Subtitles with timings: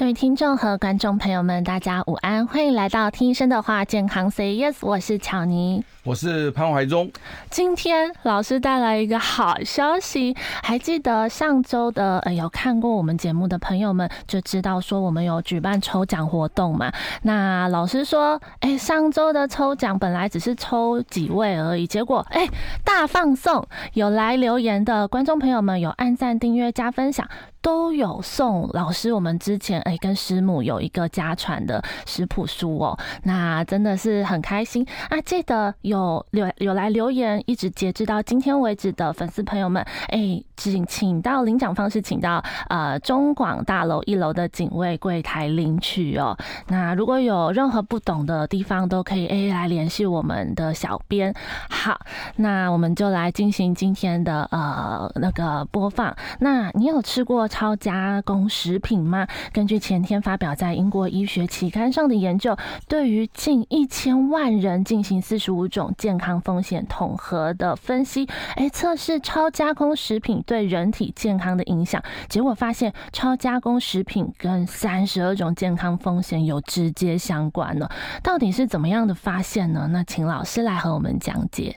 [0.00, 7.12] 各位听众和观众朋友们，大家午安，欢迎来到听医生的话，健康 Say Yes，我是巧妮，我是潘怀忠。
[7.50, 16.90] 今天老师带来一个好消息，还记得上周的呃，有看过我们节目的朋友们就知道说我们有举办抽奖活动嘛？
[17.24, 22.48] 那老师说，哎，上周的抽奖本来只是抽几位而已，结果哎，
[22.82, 27.28] 大放送，有来留言的观众朋友们有按赞、订阅、加分享。
[27.62, 35.20] 都有送老师，我们之前哎跟师母有一个家传的食谱书哦，那真的是很开心啊！
[35.20, 46.36] 记得有留有来留言，一直截止到今天为止的粉丝朋友们，哎，请请到领奖方式，请到呃中广大楼一楼的警卫柜台领取哦。
[46.68, 51.34] 那如果有任何不懂的地方，都可以哎来联系我们的小编。
[51.68, 52.00] 好，
[52.36, 56.16] 那我们就来进行今天的呃那个播放。
[56.38, 59.26] 那你有吃过超加工食品吗？
[59.52, 62.56] 根据前天发表在英国医学期刊上的研究，
[62.88, 72.02] 对于近一千万人进行四十五种健康风险统合的分析，哎，测试超加工食品对人体健康的影响。
[72.28, 77.88] 结果发现，超加工食品跟三十二种健康风险有直接相关呢。
[78.22, 79.88] 到底是怎么样的发现呢？
[79.90, 81.76] 那请老师来和我们讲解。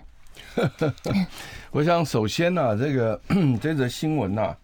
[1.72, 3.20] 我想首先呢、啊，这个
[3.60, 4.56] 这则新闻呢、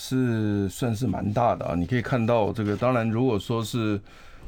[0.00, 1.74] 是算是蛮大的啊！
[1.74, 4.00] 你可以看到这个，当然，如果说是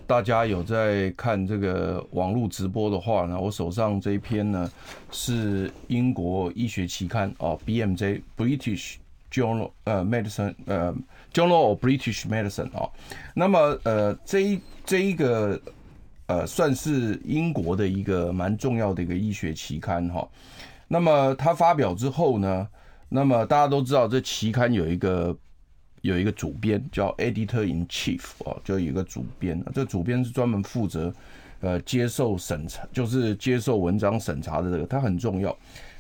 [0.06, 4.71] 大家有在看这个网络直播的话呢，我手上这一篇呢
[5.11, 8.95] 是英国医学期刊哦，BMJ British
[9.33, 10.95] Journal 呃 Medicine 呃
[11.33, 12.89] Journal of British Medicine 啊。
[13.34, 14.56] 那么呃这
[14.87, 15.61] 这一个
[16.27, 20.27] 呃算是英国的一个蛮重要的一个医学期刊哈。
[20.87, 22.69] 那么它发表之后呢，
[23.12, 25.37] 那么大家都知道，这期刊有一个
[26.00, 29.60] 有一个主编叫 Editor in Chief 哦，就有一个主编。
[29.75, 31.12] 这主编是专门负责
[31.60, 35.54] 呃接受审查，就是接受文章审查的这个，他很重要。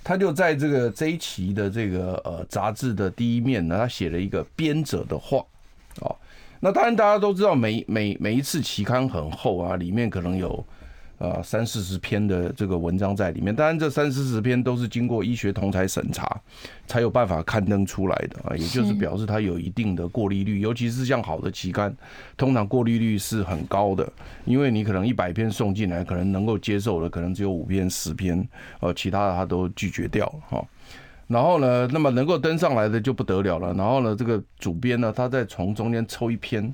[0.04, 5.44] 他就在这个这一期的这个呃杂志的第一面呢，他写了一个编者的话
[6.00, 6.14] 哦。
[6.60, 10.64] 那当然大家都知道，每每每一次期刊很厚啊，里面可能有。
[11.20, 16.40] 呃，三四十篇的这个文章在里面，当然这三四十篇都是经过医学同侪审查，
[16.86, 21.94] 才有办法刊登出来的啊，也就是表示它有一定的过滤率，尤其是像好的期刊，
[22.38, 24.10] 通常过滤率是很高的，
[24.46, 28.48] 因为你可能一百篇送进来，可能能够接受的可能只有五篇、十篇，
[28.80, 30.64] 呃，其他的他都拒绝掉哈。
[31.26, 33.74] 然后呢，那么能够登上来的就不得了了。
[33.74, 36.72] 然后呢，这个主编呢，他再从中间抽一篇。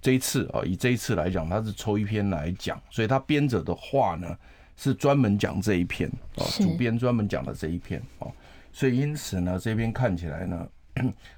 [0.00, 4.36] 这一次啊，以这一次来讲，他是抽一篇来讲，所以他编者的话呢，
[4.76, 8.28] 是专门讲这一篇啊，主编专门讲的这一篇啊，
[8.72, 10.68] 所以因此呢，这边看起来呢，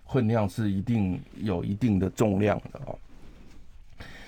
[0.06, 2.92] 分量是一定有一定的重量的啊。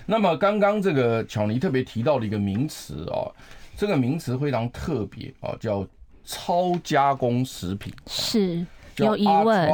[0.06, 3.28] 那么刚刚这个巧妮特别提到的一个名词啊，
[3.76, 5.86] 这个名词非常特别啊，叫
[6.24, 8.66] 超加工食品，是
[8.96, 9.68] 有疑问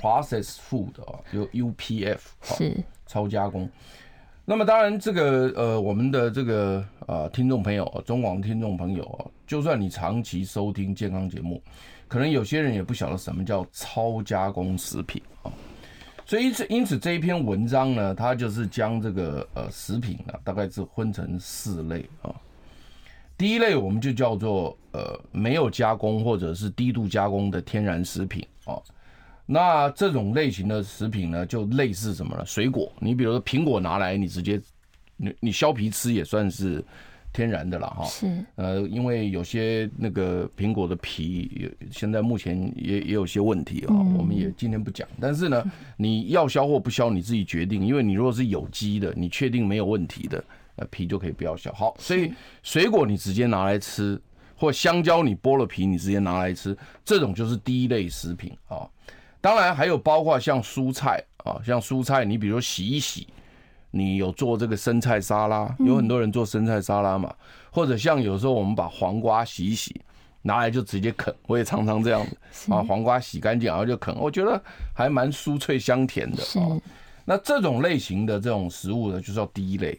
[0.00, 2.76] ，Processed Food 啊，有 UPF 是。
[3.06, 3.68] 超加工。
[4.50, 11.62] 那么当然，这个呃，我们的这个啊听众朋友，中广听众朋友啊，就算你长期收听健康节目，
[12.08, 15.52] 可能有些人也不晓得什么叫超加工食品啊。
[16.26, 22.34] 所以因此，因此这一篇文章呢，它就是将这个呃食品啊，大概是分成四类啊。
[23.38, 28.74] 第一类我们就叫做呃没有加工或者是低度加工的天然食品啊。
[29.52, 32.46] 那这种类型的食品呢，就类似什么呢？
[32.46, 34.60] 水果，你比如说苹果拿来，你直接
[35.16, 36.80] 你你削皮吃也算是
[37.32, 38.04] 天然的了哈。
[38.04, 38.28] 是。
[38.54, 45.08] 呃，因为有些那个苹果的皮，现在目前也也有些问题啊，我们也今天不讲。
[45.20, 45.64] 但是呢，
[45.96, 50.44] 你要削或不削你自己决定，因为你如果是有机的，你确定没有问题的，
[50.76, 51.72] 呃，皮就可以不要削。
[51.72, 52.32] 好，所以
[52.62, 54.16] 水果你直接拿来吃，
[54.54, 58.88] 或香蕉你剥了皮你直接拿来吃，这种就是第一类食品啊。
[59.40, 63.26] 当然还有包括像蔬菜啊，像蔬菜，你比如说洗一洗，
[63.90, 67.34] 你有做这个生菜沙拉，有很多人做生菜沙拉嘛，
[67.70, 69.98] 或者像有时候我们把黄瓜洗一洗，
[70.42, 72.22] 拿来就直接啃，我也常常这样
[72.52, 74.62] 子，把黄瓜洗干净然后就啃，我觉得
[74.94, 76.76] 还蛮酥脆香甜的啊。
[77.24, 79.98] 那这种类型的这种食物呢，就是叫第一类，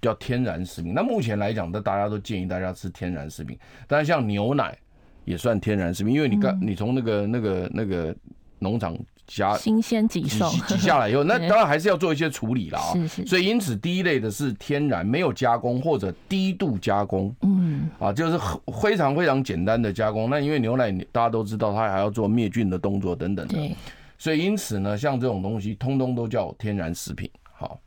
[0.00, 0.94] 叫天然食品。
[0.94, 3.58] 那目前来讲，那大家都建议大家吃天然食品，
[3.88, 4.78] 当然像牛奶
[5.24, 8.14] 也算天然食品，因为你刚你从那个那个那个。
[8.60, 8.96] 农场
[9.26, 12.92] 加新鲜挤送挤下来以后， 那当然还是要做一些处理了啊。
[12.92, 13.26] 是是。
[13.26, 18.38] 所以因此第一类的是天然没有加工或者低度加工，嗯啊，就是
[18.80, 20.30] 非常非常简单的加工。
[20.30, 23.54] 那因为牛奶大家都知道，它还要做灭菌的动作等等的。
[23.54, 23.74] 对。
[24.18, 27.30] 所以因此呢，像这种东西，通通都叫天然食品。
[27.52, 27.80] 好，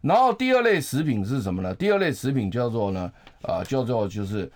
[0.00, 1.74] 然后第二类食品是什么呢？
[1.74, 3.12] 第二类食品叫做呢，
[3.42, 4.50] 呃，叫做就是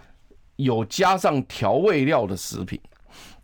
[0.57, 2.81] 有加上调味料的食品。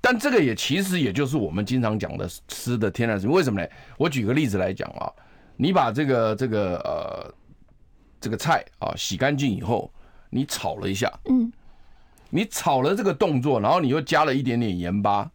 [0.00, 3.35] 但这个也其实也就是我们经常讲的吃的天然食品。
[3.35, 3.69] 为什么呢？
[3.97, 5.11] 我举个例子来讲啊，
[5.56, 7.35] 你把这个这个呃
[8.21, 9.91] 这个菜啊洗干净以后，
[10.31, 11.53] 你炒了一下，嗯，
[12.31, 15.31] 你炒了这个动作，然后你又加了一点点盐巴。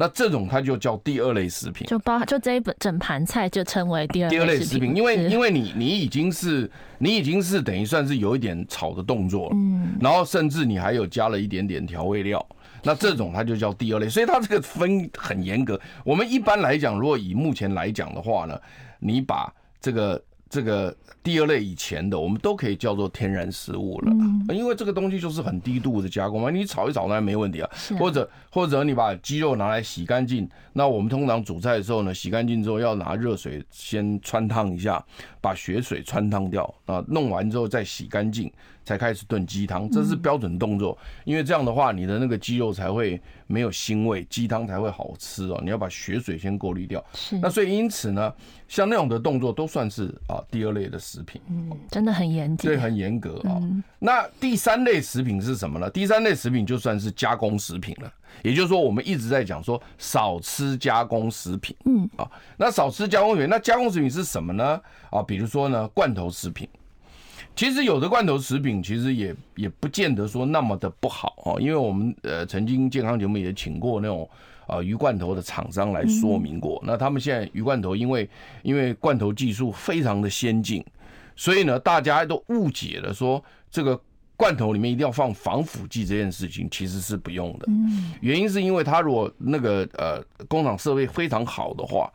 [0.00, 12.46] 那这种它就叫第二类食品，就包就这一本整盘菜就称为第二第二类食品，因为因为你你已经是你已经是等于算是有一点炒的动作了，嗯，然后甚至你还有加了一点点调味料，
[12.82, 15.80] 那这种它就叫第二类，所以它这个分很严格。
[16.04, 18.60] 我们一般来讲，如果以目前来讲的话呢，
[18.98, 20.22] 你把这个。
[20.50, 24.10] 这个第二类以前的，我们都可以叫做天然食物了，
[24.54, 27.70] 因为这个东西就是很低度的加工嘛，你炒一炒那没问题啊。
[27.98, 35.04] 或者或者你把鸡肉拿来洗干净，那我们通常煮菜的时候呢，洗干净之后要拿热水先穿烫一下，
[35.42, 38.50] 把血水穿烫掉啊，弄完之后再洗干净。
[38.88, 40.96] 才开始炖鸡汤，这是标准动作，
[41.26, 45.60] 因为这样的话，你的那个鸡肉才会没有腥味，鸡汤才会好吃哦。
[45.62, 47.04] 你要把血水先过滤掉。
[47.12, 47.38] 是。
[47.38, 48.32] 那所以因此呢，
[48.66, 51.38] 像那种的动作都算是啊第二类的食品。
[51.50, 52.70] 嗯，真的很严谨。
[52.70, 53.60] 对，很严格啊。
[53.98, 55.90] 那第三类食品是什么呢？
[55.90, 58.10] 第三类食品就算是加工食品了。
[58.42, 61.76] 也就是说，我们一直在讲说少吃加工食品。
[61.84, 62.08] 嗯。
[62.16, 62.26] 啊，
[62.56, 64.80] 那少吃加工食品，那加工食品是什么呢？
[65.10, 66.66] 啊，比如说呢，罐头食品。
[67.58, 74.30] 其实有的罐头食品其实也也不见得说那么的不好哦，因为我们呃曾经健康节目也请过那种
[74.68, 78.30] 啊鱼罐头的厂商来说明过，那他们现在鱼罐头因为
[78.62, 80.84] 因为罐头技术非常的先进，
[81.34, 84.00] 所以呢大家都误解了说这个
[84.36, 87.66] 罐头里面一定要放防腐剂这件事情其实是不用的，
[88.20, 92.08] 原因是因为它如果那个呃工厂设备非常好的话。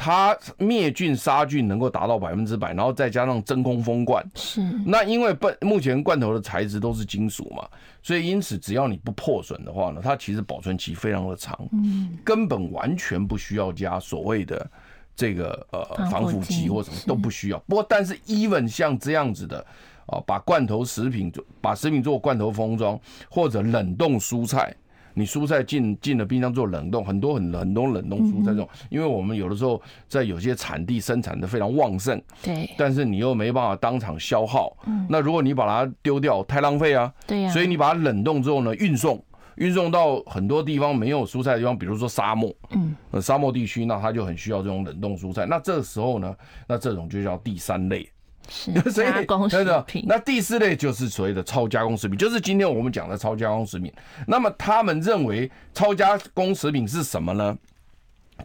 [0.00, 4.60] 它灭菌杀菌能够达到百分之百，然后再加上真空封罐，是。
[4.86, 7.68] 那因为目前罐头的材质都是金属嘛，
[8.00, 14.70] 所以因此只要你不破损的话呢，它其实保存期非常的长，嗯，根本完全不需要加所谓的
[15.16, 17.58] 这个呃防腐剂或什么都不需要。
[17.66, 19.58] 不过但是 even 像这样子的
[20.06, 22.96] 啊，把罐头食品做把食品做罐头封装
[23.28, 24.72] 或者冷冻蔬菜。
[25.18, 35.04] 你蔬菜进进了冰箱做冷冻，很多很很多冷冻蔬菜这种，因为我们有的时候在有些产地生产的非常旺盛，对，但是你又没办法当场消耗，嗯。
[35.10, 39.20] 那如果你把它丢掉，太浪费啊，对呀，所以你把它冷冻之后呢，运送
[39.56, 46.32] 运送到很多地方没有蔬菜的地方，比如说沙漠，嗯，沙漠地区，那它就很需要这种冷冻蔬菜，那这时候呢，
[46.68, 48.08] 那这种就叫第三类。
[48.48, 50.04] 是 加工食品。
[50.06, 53.92] 那第四类就是所谓的超加工食品，就是今天我们讲的超加工食品。
[54.26, 57.56] 那么他们认为超加工食品是什么呢？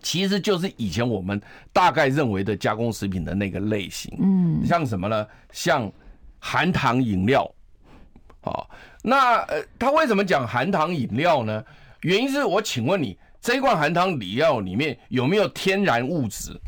[0.02, 1.40] 其实就是以前我们
[1.72, 4.12] 大概认为的加工食品的那个类型。
[4.20, 5.28] 嗯，像什么呢？
[5.52, 5.92] 像
[6.40, 7.50] 含糖饮料。
[8.42, 8.70] 好，
[9.04, 11.64] 那呃，他为什么讲含糖饮料呢？
[12.02, 16.60] 原因是我请问你，这一罐含糖饮料里面有没有天然物质？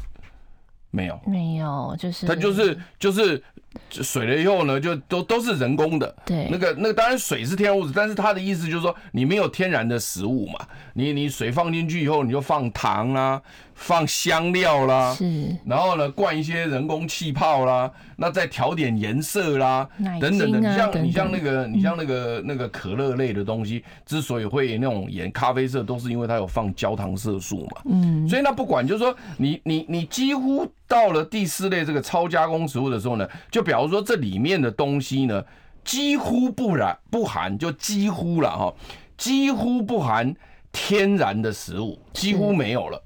[0.95, 3.41] 没有，没有，就是他就是就是
[3.89, 6.15] 水了以后呢，就都都是人工的。
[6.25, 10.59] 对，那个那个当然水是天然物质，但是它的意思就是说你没有天然的食物嘛，
[10.93, 13.41] 你你水放进去以后，你就放糖啊。
[13.77, 19.85] 放香料啦，是，然后呢，灌一些人工气泡啦，那再调点颜色啦，
[20.21, 20.59] 等等的。
[20.59, 27.81] 你像你像那个你像那个那个可乐类的东西，之所以会那种颜咖啡色，都是因为它有放焦糖色素嘛。
[27.89, 35.43] 嗯，所以那不管就是说，你你你几乎到了第四类这个超加工食物的时候呢，就比方说这里面的东西呢，
[35.83, 38.73] 几乎不染不含，就几乎了哈，
[39.17, 40.33] 几乎不含
[40.71, 43.01] 天然的食物，几乎没有了。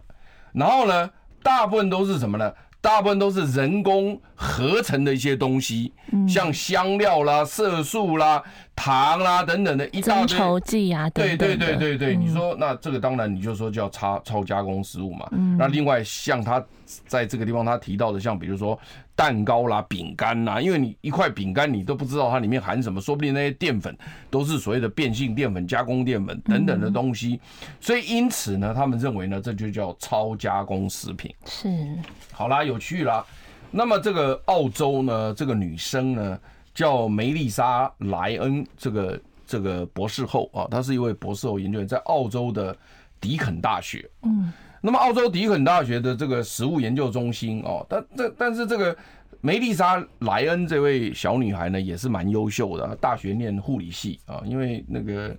[0.54, 1.10] 然后呢，
[1.42, 2.54] 大部分都是什么呢？
[2.82, 5.92] 大部分都是人工合成的一些东西，
[6.28, 8.42] 像香料啦、色素啦、
[8.80, 11.10] 糖啦等等的一大堆增稠剂啊。
[11.10, 15.30] 对对对对对，你说那这个当然你就说叫超超加工食物嘛。
[15.58, 16.64] 那另外像他
[17.06, 18.80] 在这个地方他提到的，像比如说。
[19.20, 23.94] 蛋糕啦、饼干啦，因为你一块饼干你都不知道它里面含什么，说不定那些淀粉
[24.30, 27.38] 都是所谓的变性淀粉、加工淀粉等等的东西，
[27.82, 31.36] 所以因此呢，他们认为呢，这就叫超加工食品。
[31.44, 31.68] 是，
[32.32, 33.26] 好啦，有趣啦。
[33.72, 36.40] 那么这个澳洲呢，这个女生呢
[36.80, 42.74] 叫梅丽莎·莱恩，这个这个博士后啊，她是一位博士后研究员，在澳洲的
[43.20, 44.10] 迪肯大学。
[44.22, 44.54] 嗯。
[44.80, 48.96] 那么澳洲迪肯大学的这个食物研究中心哦，但这但是这个
[49.42, 55.38] 梅丽莎莱恩这位小女孩呢，也是蛮优秀的，大学念护理系啊，因为那个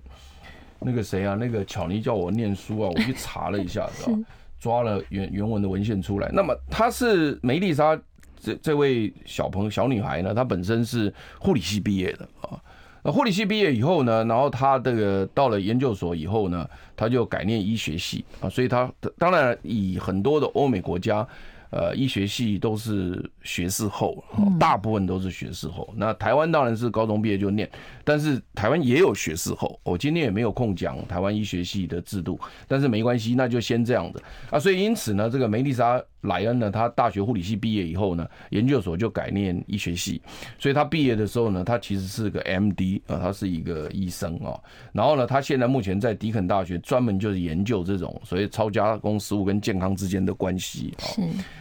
[0.77, 4.19] 那个谁啊，那个巧妮叫我念书啊，我去查了一下， 是吧？
[4.59, 6.29] 抓了原原文的文献出来。
[6.31, 7.99] 那么她是梅丽莎
[8.41, 12.59] 这这位小朋小女孩呢，她本身是护理系毕业的啊。
[13.03, 21.27] 那护理系毕业以后呢，然后她这个到了研究所以后呢，她就改念医学系啊，所以她当然以很多的欧美国家。
[21.73, 24.23] 呃，医学系都是学士后，
[24.59, 25.91] 大部分都是学士后。
[25.95, 27.69] 那台湾当然是高中毕业就念，
[28.03, 29.79] 但是台湾也有学士后。
[29.83, 34.59] 我今天也没有空讲台湾医学系的制度，但是没关系，那就先这样子啊。
[34.59, 40.21] 所以因此呢，这个梅丽莎莱恩呢，他大学护理系毕业以后呢，研究所就改念医学系。
[40.59, 44.59] 所以他毕业的时候呢，他其实是个 MD 啊，他是一个医生啊。
[44.93, 51.05] 然后呢，他现在目前在迪肯大学专门就是研究这种所谓超加工食物跟健康之间的关系啊。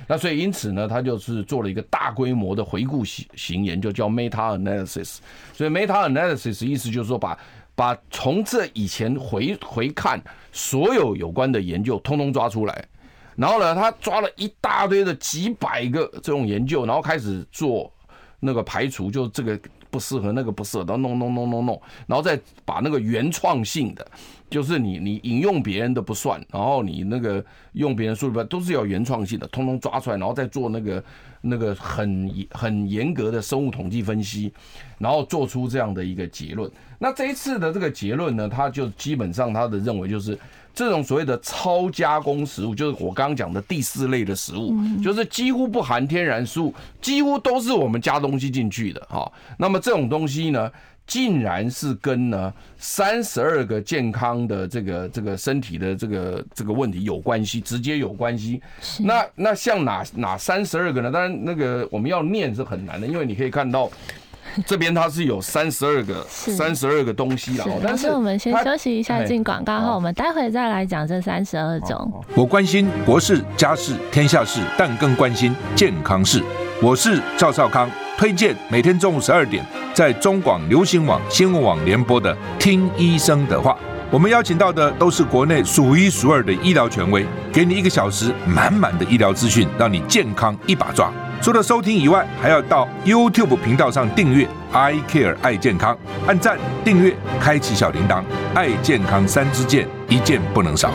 [0.07, 5.19] 那所以因此呢，他就是做了一个大规模的回顾型型研究，叫 meta analysis。
[5.53, 7.39] 所以 meta analysis 意思就是说，把
[7.75, 10.23] 把从这以前回回看
[10.53, 12.85] 所有有关的研究，通通抓出来。
[13.37, 17.91] 然后呢，他抓了一大堆的几百个这种研究，然后开始做
[18.39, 19.59] 那个排除，就这个
[19.91, 24.07] 不适合，那个不适合，然后弄弄弄弄弄，然后再把那个原创性的。
[24.49, 27.45] 就是你你引用别人的不算，然后你那个
[27.75, 31.05] 用别人数据都是要原创性的，通通抓出来，然后再做那个
[31.41, 34.53] 那个很很严格的生物统计分析，
[34.99, 36.69] 然后做出这样的一个结论。
[36.99, 40.37] 那这一次的这个结论呢，他就基本上他的认为就是
[40.75, 49.31] 这种所谓的超加工食物，就是我刚刚讲的第四类的食物，就是几乎不含天然食物，几乎都是我们加东西进去的哈。
[49.59, 50.71] 那么这种东西呢，
[51.07, 58.63] 竟然是跟呢三十二个健康的这个这个身体的这个这个问题有关系，直接有关系。
[59.01, 61.11] 那那像哪哪三十二个呢？
[61.11, 63.91] 当然那个我们要念是很难的，因为你可以看到
[64.67, 67.67] 这边它是有三十二个三十二个东西了。
[67.83, 72.25] 但是我们先休息一下，进广告后，我们待会再来讲这三十二种。
[72.35, 76.43] 我关心国事、家事、天下事，但更关心健康事。
[76.83, 83.73] 我是赵少康，推荐每天中午十二点在中广流行网、新闻网联播的《听医生的话》。
[84.11, 91.13] 我们邀请到的都是国内数一数二的医疗权威，给你一个小时满满的医疗资讯，让你健康一把抓。
[91.43, 95.97] 除了收听以外，还要到 YouTube 频道上订阅 “I Care 爱健康”，
[96.29, 98.23] 按赞、订阅、开启小铃铛，
[98.55, 100.93] 爱健康三支箭，一件不能少。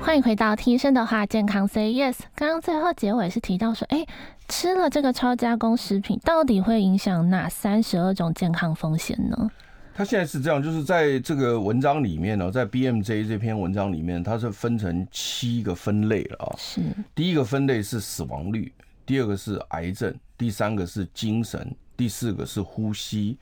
[0.00, 2.14] 欢迎回到听医生的话，健康 Say Yes。
[2.34, 4.06] 刚刚最后结尾是提到说，哎，
[4.48, 9.50] 吃了这个超加工食品，到底会影响哪三十二种健康风险呢？
[9.94, 16.56] 他现在是这样，就是在这个文章里面呢，在 BMJ 这篇文章里面，它是分成七个分类了啊。
[16.56, 16.80] 是。
[17.14, 18.72] 第一个分类是死亡率，
[19.06, 23.38] 第二个是癌症，第三个是精神，第四个是呼吸，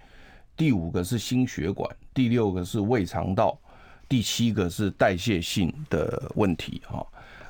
[0.56, 3.58] 第五个是心血管，第六个是胃肠道。
[4.08, 7.02] 第七个是代谢性的问题哈，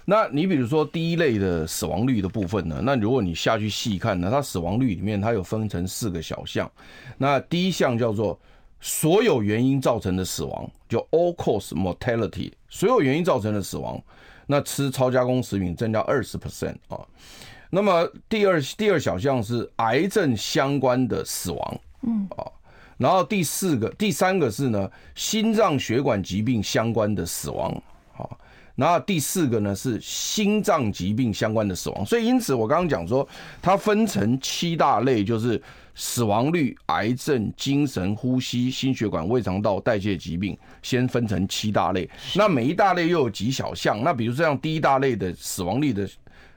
[0.05, 6.71] 那你比如说第一类的死亡率的部分呢，那如果你下去细看呢，它死亡率里面它有分成四个小项，
[7.19, 8.39] 那第一项叫做
[8.81, 14.01] 所有原因造成的死亡，就 all cause mortality，所有原因造成的死亡，
[14.47, 17.01] 那吃超加工食品增加二十 percent 啊，
[17.75, 22.45] 那么第二第二小项是癌症相关的死亡，嗯啊。
[22.99, 27.73] 然后第四个、第三个是呢，心脏血管疾病相关的死亡，
[28.15, 28.29] 啊，
[28.77, 32.05] 然后第四个呢是心脏疾病相关的死亡。
[32.05, 33.27] 所以因此我刚刚讲说，
[33.63, 35.61] 它分成七大类，就是
[35.95, 42.09] 死亡率、癌症、精神、呼吸、心血管、胃肠道、代谢疾病，先分成七大类。
[42.35, 44.03] 那每一大类又有几小项？
[44.05, 46.07] 那比如这样，第一大类的死亡率的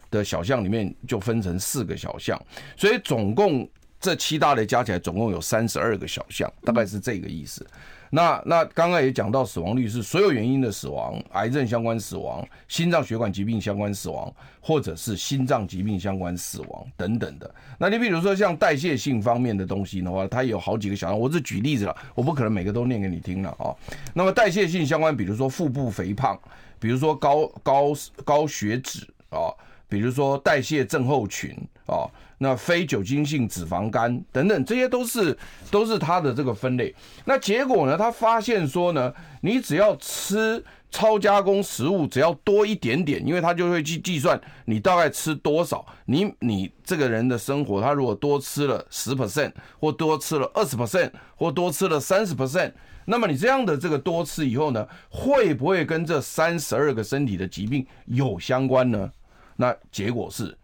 [0.10, 2.42] 的小项里面就分成四个小项，
[2.76, 3.68] 所以总共。
[3.98, 7.66] 这七大类加起来总共有三十二个小项，大概是这个意思。
[8.12, 14.32] 那那刚刚也讲到，死亡率是所有原因的死亡，癌症相关死亡、心脏血管疾病相关死亡，
[14.62, 17.56] 或者是心脏疾病相关死亡等等的。
[17.80, 23.74] 那你比如说像代谢性方面的东西的话，它有好几个小项，我只举例子了，我不可能每个都念给你听了啊。
[24.14, 26.40] 那么代谢性相关，比如说腹部肥胖，
[26.80, 27.88] 比如说高高
[28.24, 29.50] 高血脂啊，
[29.88, 32.10] 比如说代谢症候群啊。
[32.38, 35.36] 那非酒精性脂肪肝等等，这些都是
[35.72, 36.94] 都是它的这个分类。
[37.24, 37.98] 那结果呢？
[37.98, 40.62] 他发现说呢，你只要吃
[40.92, 45.86] 超加工食物，只要多一点点，因为他就会去计算你大概吃多少。
[46.08, 52.74] 你你这个人的生活，他如果多吃了十 percent，或多吃了二十 percent，或多吃了三十 percent，
[53.06, 59.10] 那么你这样的这个多吃以后呢，会不会跟这三十二个身体的疾病有相关呢？
[59.56, 60.58] 那结果是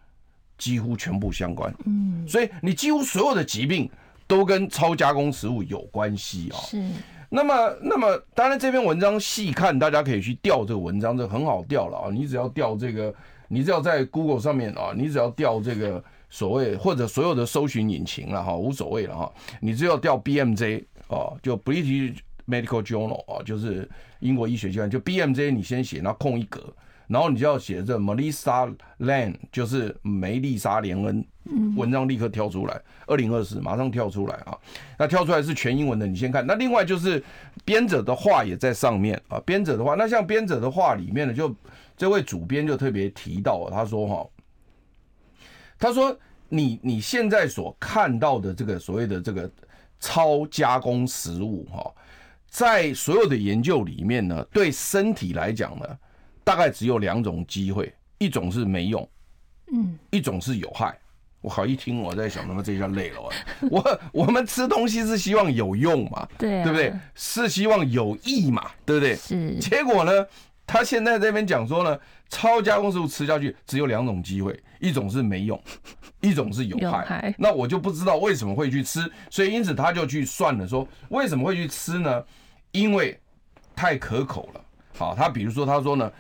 [0.58, 1.74] 几乎全部相关。
[1.86, 3.90] 嗯，所以你几乎所有的疾病
[4.28, 6.58] 都跟超加工食物有关系啊。
[6.60, 6.84] 是。
[7.34, 12.10] 那么，那么当然这篇文章细看，大家可以去调这个文章，这很好调了啊。
[12.12, 13.14] 你只要调这个，
[13.48, 19.32] 你只要在 Google 上面啊，你只要调这个所谓或者所有的搜寻引擎了哈，无所谓了哈。
[19.62, 26.62] 你只要调 BMJ 啊，就 British Medical Journal 啊，就是英国医学期刊，就 BMJ，你先写，然后空一格，
[27.12, 31.26] 然后你就要写这 Melissa Lan，就是梅丽莎莲恩，
[31.76, 34.58] 文章立刻跳出来，二零二四马上跳出来啊，
[34.98, 36.46] 那跳出来是全英文的，你先看。
[36.48, 37.22] 那另外就是
[37.66, 41.54] 编者的话也在上面啊，编者的话，那像编者的话里面呢，就
[41.98, 44.30] 这位主编就特别提到，他说哈，
[45.78, 49.52] 他说你你现在所看到的这个所谓的这个
[50.00, 51.94] 超加工食物哈。
[52.48, 55.86] 在所有的研究里面呢，对身体来讲呢，
[56.44, 59.08] 大概只有两种机会，一种是没用，
[59.74, 60.98] 嗯，一种是有害。
[61.42, 63.20] 我好一听，我在想，他妈这下累了。
[63.70, 66.94] 我 我们吃东西是希望有用嘛，对，对不对？
[67.16, 69.16] 是希望有益嘛，对不对？
[69.16, 69.56] 是。
[69.58, 70.12] 结果呢，
[70.68, 75.60] 他现在这边讲说呢，超加工食物吃下去只有两种机会，一种是没用，
[76.22, 77.34] 一种是有害。
[77.40, 82.24] 那我就不知道为什么会去吃，所以因此他就去算了，说为什么会去吃呢？
[82.72, 83.20] 因为
[83.76, 84.62] 太可口了，
[84.96, 86.12] 好，他比如说他说呢，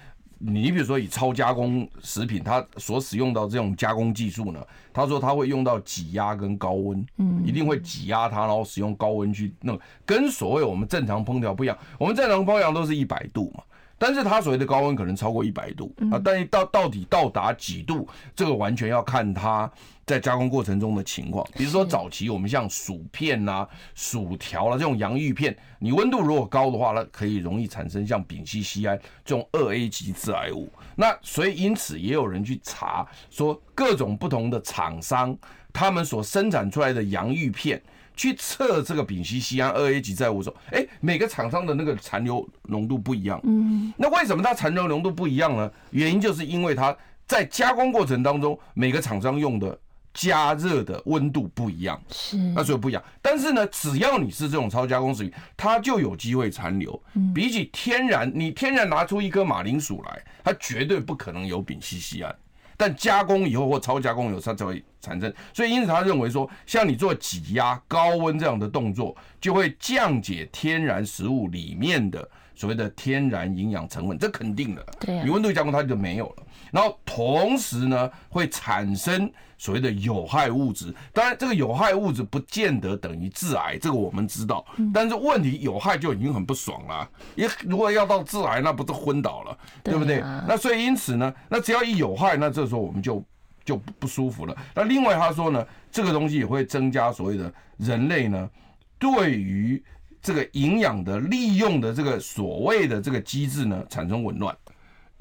[0.44, 4.60] 你比如说以超加工食品，它所使用到这种加工技术呢，
[4.92, 13.64] 他说他会用到挤压跟高温，嗯，一定会挤压它，然后使用高温去弄，跟所谓我们正常烹调不一样，我们正常烹调都是一百度嘛。
[13.98, 19.72] 但是它所谓的高温可能超过一百度啊，但是到到底到达几度，这个完全要看它
[20.12, 21.48] 在加工过程中的情况。
[21.56, 23.66] 比如说早期我们像薯片呐、
[23.96, 30.70] 薯条啦这种洋芋片，你温度如果高的话，那可以容易产生像丙烯酰胺这种二 A 级致癌物。
[30.96, 35.36] 那所以因此也有人去查说各种不同的厂商
[35.72, 37.82] 他们所生产出来的洋芋片。
[38.14, 43.40] 去测这个丙烯酰胺二 A 级致癌物的时候，哎，每个厂商的那个残留浓度不一样。
[43.46, 45.72] 嗯，那为什么它残留浓度不一样呢？
[45.92, 49.80] 原因就是因为它在加工过程当中，每个厂商用的
[50.14, 52.02] 加热的温度不一样。
[52.12, 53.04] 是，那所以不一样。
[53.22, 57.02] 但是呢，只要你是这种超加工食品，它就有机会残留。
[57.34, 62.36] 比起天然，你天然拿出一颗马铃薯来，它绝对不可能有丙烯酰胺。
[62.78, 65.32] 但加工以后或超加工以后，它才会产生。
[65.54, 74.84] 所以因此他认为说，像你做挤压、高温这样的动作，就会降解天然食物里面的所谓的天然营养成分，这肯定的。
[75.00, 76.44] 对，你温度加工它就没有了。
[76.72, 79.32] 然后同时呢，会产生。
[79.62, 84.66] 所谓的有害物质，当然这个有害物质不见得等于致癌，这个我们知道。
[84.92, 90.20] 但是问题有害就已经很不爽了，也如果要到致癌，那不是昏倒了，对不对？
[90.48, 93.24] 那所以因此呢，那只要一有害，那这时候我们就
[93.64, 94.58] 就不舒服了。
[94.74, 98.50] 那另外他说呢，这个东西也会增加所谓的人类呢
[98.98, 99.84] 对于
[100.24, 104.58] 这个营养的利用的这个所谓的这个机制呢产生紊乱。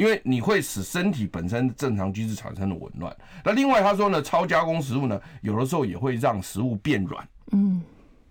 [0.01, 3.15] 因为你会使身体本身正常机制产生的紊乱。
[3.45, 7.29] 那另外他说呢，超加工食物呢，有的时候也会让食物变软。
[7.53, 7.83] 嗯，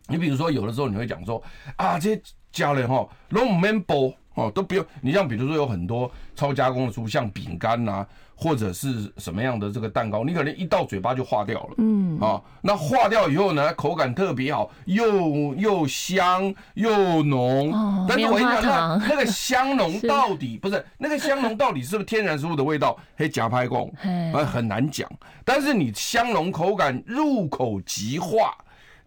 [0.08, 1.40] 你比如说有的时候你会讲说
[1.76, 2.20] 啊，这些
[2.52, 4.84] 家人哈，都唔免剥哦，都不用。
[5.00, 8.04] 你像比如说有很多超加工的食物，像饼干呐。
[8.40, 17.74] 或者是什么样的这个蛋糕，你可能一到嘴巴就化掉了，嗯啊，那化掉以后呢，口感特别好，又又香又浓。
[17.74, 22.98] 哦，但是我跟你讲，那那个香浓 到底不是那个香浓到底是不是天然食物的味道？
[23.18, 23.94] 嘿，假拍供，
[24.34, 25.10] 啊，很难讲。
[25.44, 28.56] 但是你香浓口感入口即化。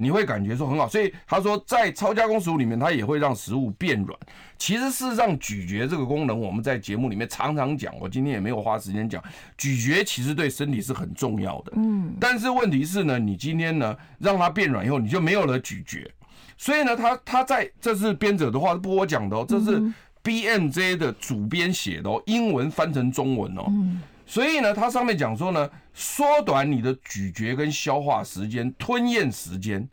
[0.03, 4.19] 你会感觉说很好，所以他说在超加工食物里面，它也会让食物变软。
[4.59, 7.93] 其实事实上，咀嚼这个功能，我们在节目里面常常讲。
[8.01, 9.23] 我今天也没有花时间讲，
[9.57, 11.73] 咀嚼其实对身体是很重要的。
[11.77, 16.11] 嗯，但是问题是呢，你今天呢让它变软以后，你就没有了咀嚼。
[16.57, 19.83] 所以呢，他他在这是编者的话，不我讲的哦，这是
[20.23, 23.65] BMJ 的主编写的哦，英文翻成中文哦。
[24.33, 29.87] 所以呢，它上面讲说呢，缩短你的咀嚼跟消化时间、吞咽时间，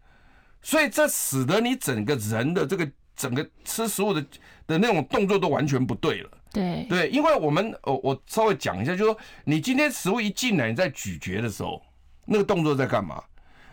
[0.62, 4.25] 所以这使得你整个人的这个整个吃食物的
[4.65, 6.30] 的那种动作都完全不对了。
[6.54, 11.82] 对对，因为我们我我稍微讲一下，就是说你今天食物一进来，你在咀嚼的时候，
[12.23, 13.21] 那个动作在干嘛？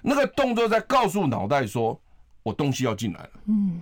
[0.02, 1.96] 那个动作在告诉脑袋说，
[2.42, 3.30] 我东西要进来了。
[3.46, 3.80] 嗯。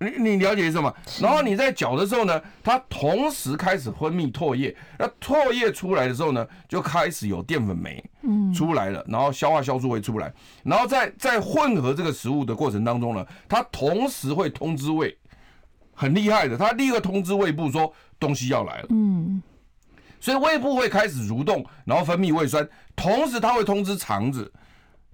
[0.00, 0.94] 你你了解什么？
[1.20, 10.32] 然后你在嚼的时候呢，它同时开始分泌唾液，那唾液出来的时候呢，就开始有淀粉酶嗯出来了，然后消化酵素会出来，
[10.62, 15.16] 然后在在混合这个食物的过程当中呢，它同时会通知胃
[15.94, 18.86] 很厉害的，它立刻通知胃部说东西要来了。
[18.90, 19.42] 嗯，
[20.20, 24.52] 所以胃部会开始蠕动，然后分泌胃酸，同时它会通知肠子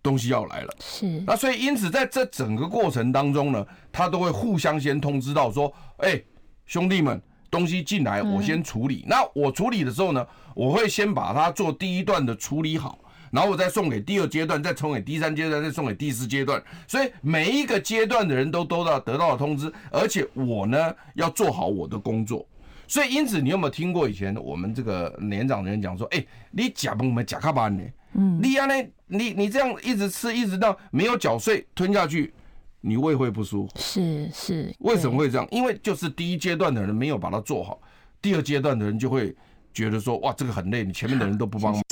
[0.04, 0.76] 东西要来了。
[0.78, 1.20] 是。
[1.26, 6.22] 那所以因此在这整个过程当中呢，他都会互相先通知到说，哎，
[6.66, 9.04] 兄弟们，东西进来我先处理。
[9.08, 12.98] 那我处理的时候呢，我会先把它做第一段的处理好。
[13.32, 16.62] 然后我再送给第二阶段，再送给第三阶段，再送给第四阶段。
[16.86, 22.46] 所以每一个阶段的人都都到得到了通知，而且我呢要做好我的工作。
[22.86, 27.82] 所以因此，你有没有听过以前我们这个年长的人讲说：“哎，你假崩没假卡班呢？
[28.14, 28.74] 嗯，你啊呢，
[29.06, 32.32] 你你这样一直吃，一直到没有嚼碎吞下去，
[32.80, 35.46] 你胃会不舒服。”是是，为什么会这样？
[35.50, 37.80] 因为就是第一阶段的人没有把它做好，
[38.22, 39.34] 第二阶段的人就会
[39.72, 41.82] 觉得说：“哇，这个很累，你前面的人都不帮忙。”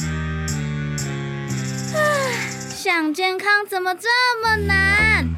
[2.58, 4.08] 想健康怎么这
[4.42, 5.28] 么难？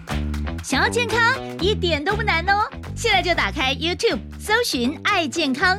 [0.63, 1.19] 想要健康
[1.61, 2.69] 一点都不难哦！
[2.97, 5.79] 现在就打开 YouTube，搜寻“爱健康”，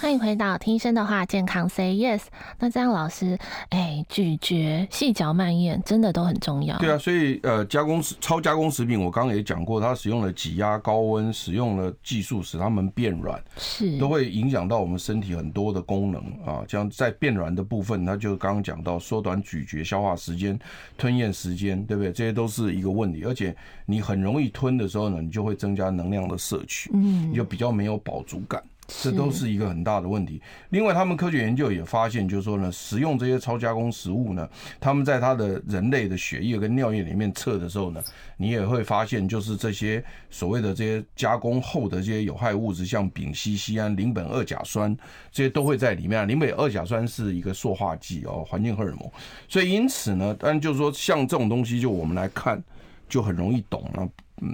[0.00, 2.22] 欢迎回到听医生的话，健康 Say Yes。
[2.58, 6.78] 那这样老师，哎，咀嚼、细嚼慢咽真的都很重要。
[6.78, 16.64] 对啊，所以呃，加工食、超加工食品，我刚刚也讲过，它使用了挤压、高温，使用了技术使它们变软，是都会影响到我们身体很多的功能啊。
[16.66, 20.58] 像在变软的部分，它就刚刚讲到缩短咀嚼、消化时间、
[20.96, 22.10] 吞咽时间，对不对？
[22.10, 23.24] 这些都是一个问题。
[23.26, 28.62] 而且你很容易吞的时候呢，你就会增加能量的摄取，嗯，你就比较没有饱足感。
[29.02, 30.40] 这都是一个很大的问题。
[30.70, 34.48] 另外，他们科学研究也发现，就是说呢，食用这些超加工食物呢，
[34.80, 38.02] 他们在他的人类的血液跟尿液里面测的时候呢，
[38.36, 44.96] 你也会发现，就是这些所谓的这些加工后的这些有害物质，像丙烯酰胺、邻苯二甲酸，
[45.30, 46.26] 这些都会在里面。
[46.26, 49.10] 邻苯二甲酸是一个塑化剂哦，环境荷尔蒙。
[49.48, 52.62] 所以因此呢，当然就是说，像这种东西，就我们来看，
[53.08, 54.08] 就很容易懂了。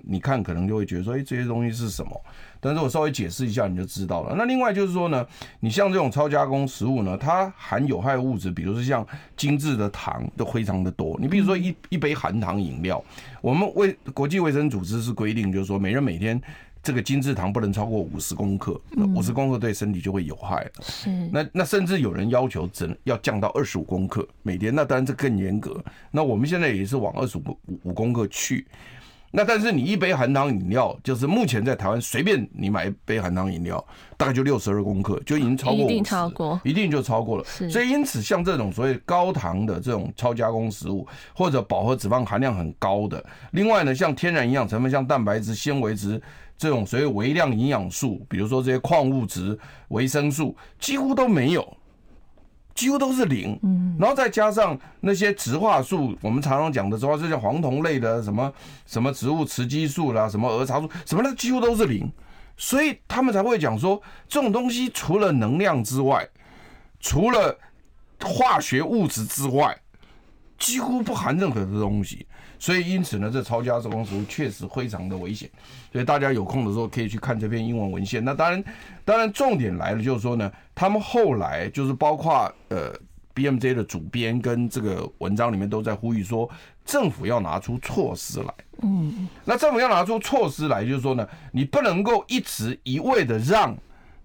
[0.05, 2.21] 你看可能就会觉得说，哎，这些东西是什么？
[2.59, 4.35] 但是我稍微解释一下，你就知道了。
[4.37, 5.25] 那另外就是说呢，
[5.61, 11.17] 你像这种超加工食物呢，它含有害物质，比如说像精致的糖都非常的多。
[11.21, 13.03] 你比如说一一杯含糖饮料，
[13.41, 16.41] 我们卫国际卫生组织是规定，就是说每人每天
[16.83, 18.81] 这个精致糖不能超过五十公克，
[19.15, 20.71] 五十公克对身体就会有害了。
[20.83, 21.11] 是。
[21.33, 25.81] 那那甚至有人要求只要降到二十五公克每天，那当然这更严格。
[26.11, 28.67] 那我们现在也是往二十五五公克去。
[29.33, 33.85] 那但是你一杯含糖饮料，就是目前在台湾随便你买一杯含糖饮料，
[34.17, 37.45] 大概就六十二公克，就已经超过，一定超过，一定就超过了。
[37.45, 46.21] 所以因此像这种所谓高糖的这种超加工食物，或者饱和脂肪含量很高的，另外呢，像天然营养成分，像蛋白质、纤维质
[46.57, 49.59] 这种所谓微量营养素，比如说这些矿物质、
[49.89, 51.77] 维生素，几乎都没有。
[52.77, 58.53] 几乎都是零，嗯，然后再加上那些植化素，我们常常讲的植化素，像黄酮类的什么
[58.87, 62.09] 什么植物雌激素啦，什么儿茶素，什么的几乎都是零，
[62.57, 66.29] 所以他们才会讲说，这种东西除了能量之外，
[67.01, 67.59] 除了
[68.23, 69.77] 化学物质之外，
[70.59, 72.27] 几乎不含任何的东西。
[72.59, 75.49] 所以因此呢，这超加工食物确实非常的危险。
[75.93, 78.25] 所以大家有空的时候可以去看这篇英文文献。
[78.25, 78.65] 那当然，
[79.05, 82.93] 当然重点来了，就是说呢，他们后来就是包括呃
[83.35, 86.51] BMJ 的主编跟这个文章里面都在呼吁说，
[86.85, 88.55] 政府要拿出措施来。
[88.83, 93.75] 嗯，那政府要拿出措施来，就是说呢，你不能够一直一味的让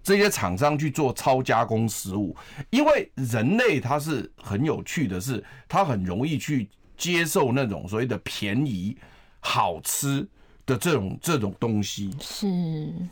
[0.02, 2.36] 这些厂商去做超加工食物，
[2.70, 6.68] 因为人类他是很有趣的是，他很容易去。
[6.96, 8.96] 接受那种所谓的便宜、
[9.40, 10.26] 好吃
[10.64, 12.46] 的这种这种东西是，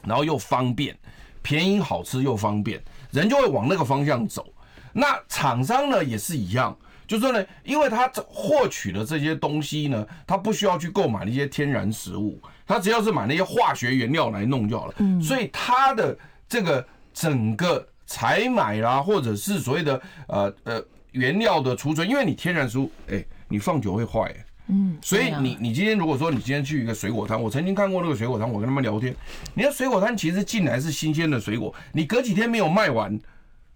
[0.05, 0.97] 然后又方便，
[1.43, 4.47] 便宜、好吃又方便，人就会往那个方向走。
[4.93, 6.77] 那厂商呢也是一样，
[7.09, 14.95] 就是说呢，因为他获取的这些东西呢，他不需要去购买那些天然食物，他只要是买那些化学原料来弄就好了。
[14.99, 16.17] 嗯，所以他的
[16.49, 23.25] 这个整个采买啦，或者是所谓的呃呃原料的储存，因为你天然食物，哎。
[23.51, 24.35] 你放久会坏，
[24.69, 29.15] 嗯，所以你你今天如果说你今天去一个水果摊，我曾经看过那个水果摊，我跟他们聊天，
[29.55, 33.19] 你看水果摊其实进来是新鲜的水果，你隔几天没有卖完，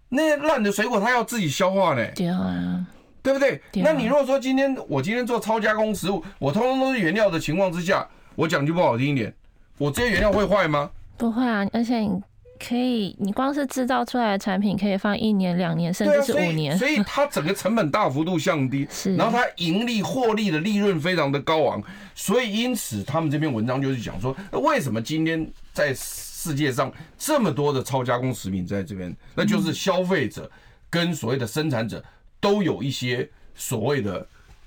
[0.08, 2.86] 那些烂的水果它要自己消化呢，对啊，
[3.22, 3.60] 对不对？
[3.82, 9.34] 那你如果说今天我今天做超加工食物，我通通都是原料的情况之下，我讲句不好听一点，
[9.78, 10.88] 我这些原料会坏吗？
[11.16, 12.22] 不会啊，而且你
[12.66, 21.82] 可以，你光是制造出来的产品可以放一年、两年，甚至是五年， 所以它整个成本大幅度降低，是，然后它盈利获利的利润非常的高昂，
[22.14, 30.50] 所以因此他们这篇文章就是讲说，为什么今天在世界上这么多的超加工食品在这边，那就是消费者
[30.88, 32.02] 跟所谓的生产者
[32.40, 34.26] 都有一些所谓的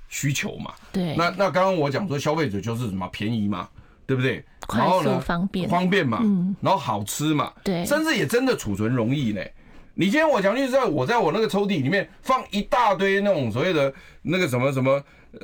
[0.09, 3.67] 需求嘛，对，那那刚刚我讲说消费者就是什么便宜嘛。
[4.07, 4.43] 对不对？
[4.65, 9.41] 快速方便，方便嘛，嗯，然后好吃嘛，对，甚至也真的储存容易呢。
[9.93, 13.91] 你今天我讲就是在我在我那个抽屉里面放一大堆那种所谓的
[14.21, 15.01] 那个什么什么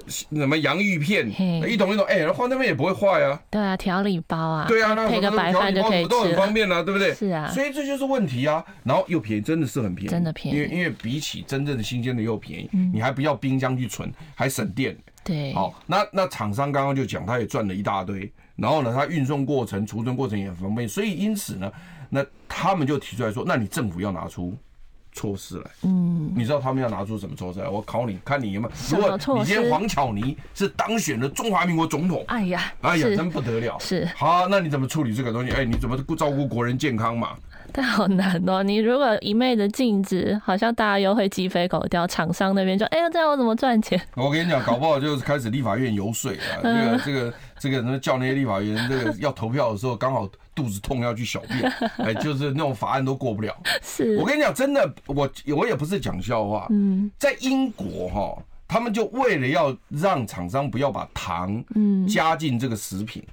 [0.07, 1.27] 什么洋芋片，
[1.67, 3.41] 一桶一桶，哎，放那边也不会坏啊。
[3.49, 7.13] 对啊，调理包啊，对啊，那配个白饭就可以吃，都很方便啊，对不对？
[7.13, 8.63] 是啊，所以这就是问题啊。
[8.83, 14.95] 然后又便宜，真的是很便宜，真的便宜，因为因为比起真正的新鲜的又便宜，你还不要冰箱去存，还省电。
[15.23, 18.31] 对，好，那那厂商刚刚就讲，他也赚了一大堆。
[18.55, 21.71] 然后呢，它运送过程、储存过程也很方便，所以因此呢，
[22.09, 24.55] 那他们就提出来说，那你政府要拿出
[25.11, 25.71] 措施来。
[25.81, 27.67] 嗯，你知道他们要拿出什么措施来？
[27.67, 28.73] 我考你，看你有没有。
[28.95, 33.77] 如果你今天黄巧妮是当选了中华民国总统，哎呀，哎呀，真不得了。
[33.79, 34.05] 是。
[34.15, 35.51] 好，那你怎么处理这个东西？
[35.51, 37.35] 哎，你怎么照顾国人健康嘛？
[37.71, 38.61] 但好难哦！
[38.61, 43.99] 你如果一昧的禁止，好像大家又会鸡飞狗跳，厂商那边就哎呀，这样我怎么赚钱？
[44.15, 53.55] 我跟你讲，搞不好就是开始立法院游说啊， 这个这个这个，那叫那些立法院，这个要投票的时候刚好肚子痛要去小便，哎，就是那种法案都过不了。
[53.81, 56.67] 是我跟你讲，真的，我我也不是讲笑话。
[56.69, 63.23] 嗯，在英国哈，他们就为了要让厂商不要把糖嗯加进这个食品，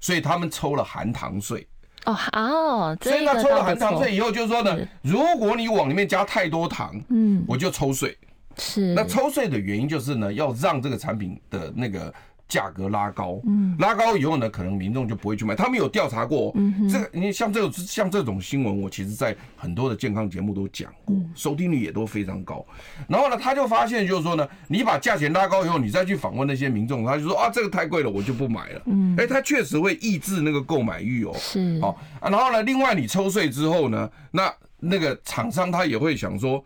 [0.00, 1.66] 所以他们抽了含糖税。
[2.06, 8.16] 哦好，所以呢抽了含糖税以后，就是说呢，如果你往里面加太多糖，嗯，我就抽税。
[8.56, 12.12] 是，那抽税的原因就是呢，要让这个产品的那个。
[12.50, 15.54] 价格拉高，嗯，拉高以后呢，可能民众就不会去买。
[15.54, 22.66] 他们有调查过，嗯，这个你像这种像这种新闻，我其实在很多的健康节目都讲过，收听率也都非常高。
[23.06, 28.82] 然后呢，他就发现就是说呢，你把价钱拉高以后，你再去访问那些民众，他就说啊，这个太贵了，我就不买了。
[28.86, 31.32] 嗯，哎，他确实会抑制那个购买欲哦。
[31.38, 32.28] 是，好啊。
[32.28, 36.62] 然后呢，另外你抽税之后呢，那那个厂商他也会想说。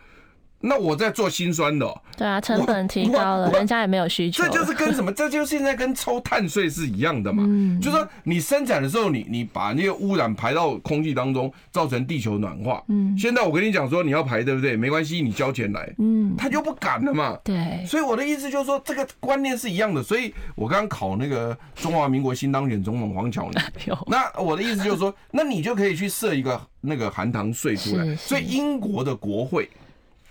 [0.66, 4.42] 那我在做辛酸的，对啊，成本提高了，人家也没有需求。
[4.42, 5.12] 这就是跟什么？
[5.14, 7.44] 这就现在跟抽碳税是一样的嘛。
[7.46, 12.82] 嗯，就是说你生产的时候，你你把那个污染排到空气当中，造成地球暖化。
[12.88, 14.74] 嗯，现在我跟你讲说你要排，对不对？
[14.74, 15.92] 没关系，你交钱来。
[15.98, 17.38] 嗯，他就不敢了嘛。
[17.44, 17.84] 对。
[17.86, 20.02] 所以我的意思就是说，这个观念是一样的。
[20.02, 23.60] 所以我刚刚考那个中华民国新当选总统黄巧妮。
[24.08, 28.16] 那我的意思就是说，那你就可以去设一个那个含糖税出来。
[28.16, 29.68] 所以英国的国会。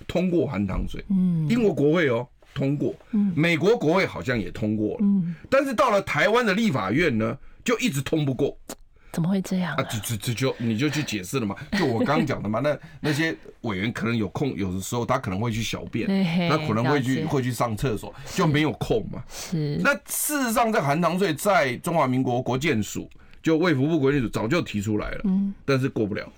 [0.08, 8.56] 通过含糖税，嗯，英国国会哦通过，嗯，美国国会好像也通过了，嗯，但是到了台湾的立法院呢，就一直通不过，
[9.12, 9.84] 怎么会这样啊？
[9.84, 16.08] 这这这就你就去解释了嘛， 就我刚刚讲的嘛，那那些委员可能有空，有的时候他可能会去小便，
[16.50, 19.24] 他可能会去会去上厕所，就没有空嘛。
[19.30, 19.80] 是。
[19.84, 23.10] 那事实上，这含糖税在中华民国国建署
[23.42, 26.32] 就卫福部国建署早就提出来了，嗯，但是过不了。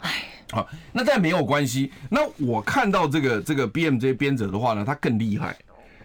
[0.00, 0.26] 哎。
[0.50, 1.90] 好，那但没有关系。
[2.08, 5.56] 那我看到这个这个 BMJ 编者的话呢，他更厉害。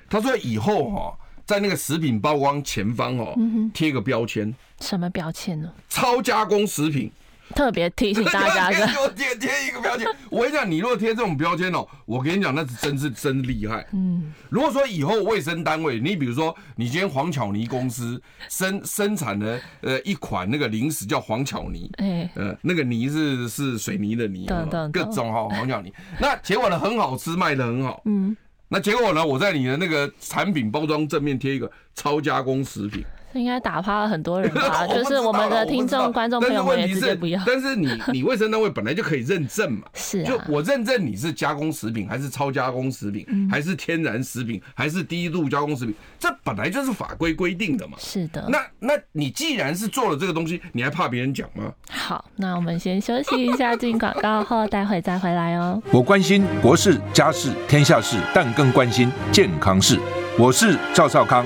[0.09, 3.35] 他说以后哈，在那个食品包装前方哦，
[3.73, 4.53] 贴个标签。
[4.81, 5.71] 什么标签呢？
[5.89, 7.11] 超加工食品。
[7.53, 10.07] 特别提醒大家的， 贴贴一个标签。
[10.29, 13.85] 我跟你讲，你如果贴这种标签哦，我跟你讲，那是真是真厉害。
[13.93, 24.47] 嗯，如果说以后卫生单位，你比如说你今天黄巧妮公司生生产的呃一款那个零食叫黄巧妮，哎，呃那个泥是是水泥的泥，
[24.91, 25.93] 各种哈黄巧泥。
[26.19, 28.01] 那结果呢很好吃，卖的很好。
[28.05, 28.35] 嗯，
[28.67, 33.03] 那结果呢，我在你的那个产品包装正面贴一个超加工食品。
[33.39, 37.41] 应该打趴了很多人吧， 就是我们的听众、观众朋友们也直接不要。
[37.45, 47.97] 但是你你卫生单位本来就可以认证嘛， 是啊，就我认证你是加工食品还是超加工食品，还是天然食品还是低度加工食品，这本来就是法规规定的嘛。
[47.99, 48.45] 是的。
[48.49, 51.71] 那那你既然是做了这个东西，你还怕别人讲吗？
[51.89, 55.81] 好，那我们先休息一下，进广告后待会再回来哦。
[55.91, 59.99] 我关心国事、家事、天下事，但更关心健康事。
[60.37, 61.45] 我是赵少康。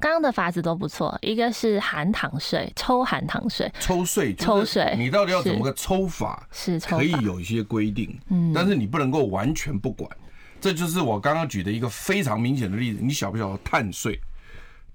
[0.00, 6.46] 刚刚的法子都不错，一个是含糖税，抽含糖税，抽税，抽税，你到底要怎么个抽法？
[6.52, 10.08] 是，可以有一些规定，嗯，但是你不能够完全不管。
[10.60, 12.98] 这就是我刚刚举的一个非常明显的例子。
[13.00, 14.20] 你晓不晓得碳税？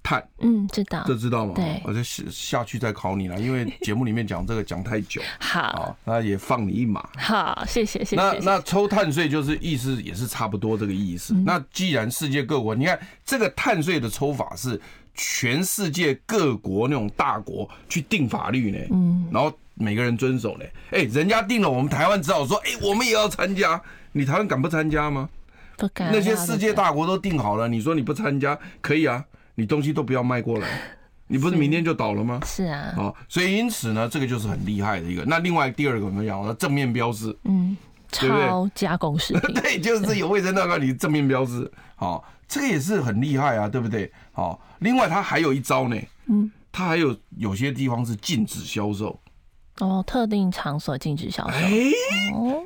[0.04, 1.54] 碳，嗯，知道，这知道吗？
[1.56, 5.22] 对，我就下下去再考你了，因为节目里面讲这个讲太久。
[5.40, 7.08] 好，那也放你一马。
[7.16, 8.16] 好，谢谢，谢谢。
[8.16, 11.32] 那那抽碳税就是意思也是差不多这个意思。
[11.32, 14.78] 嗯、那既然世界各国，你看这个碳税的抽法是
[15.14, 23.80] 全世界各国那种大国去定法律呢，嗯，然后每个人遵守呢，哎，人家定了，我们台湾只好说，哎，我们也要参加。
[24.12, 25.28] 你台湾敢不参加吗？
[25.76, 26.12] 不敢。
[26.12, 29.24] 那些世界大国都定好了，你说你不参加可以啊？
[29.54, 30.68] 你东西都不要卖过来，
[31.28, 32.40] 你不是明天就倒了吗？
[32.44, 32.64] 是。
[32.64, 35.24] 啊，啊，所以因此呢，这个就是很厉害的一个。
[35.26, 37.76] 那另外第二个我们讲了正面标志，嗯，
[38.10, 44.10] 超加工食品， 对，就是有卫生那个你正面标志，好，这个也是很厉害啊，对不对？
[44.32, 49.18] 好，另外它还有一招呢，嗯，它还有有些地方是禁止销售。
[49.80, 51.56] 哦，特定场所禁止销售。
[51.56, 51.90] 哎，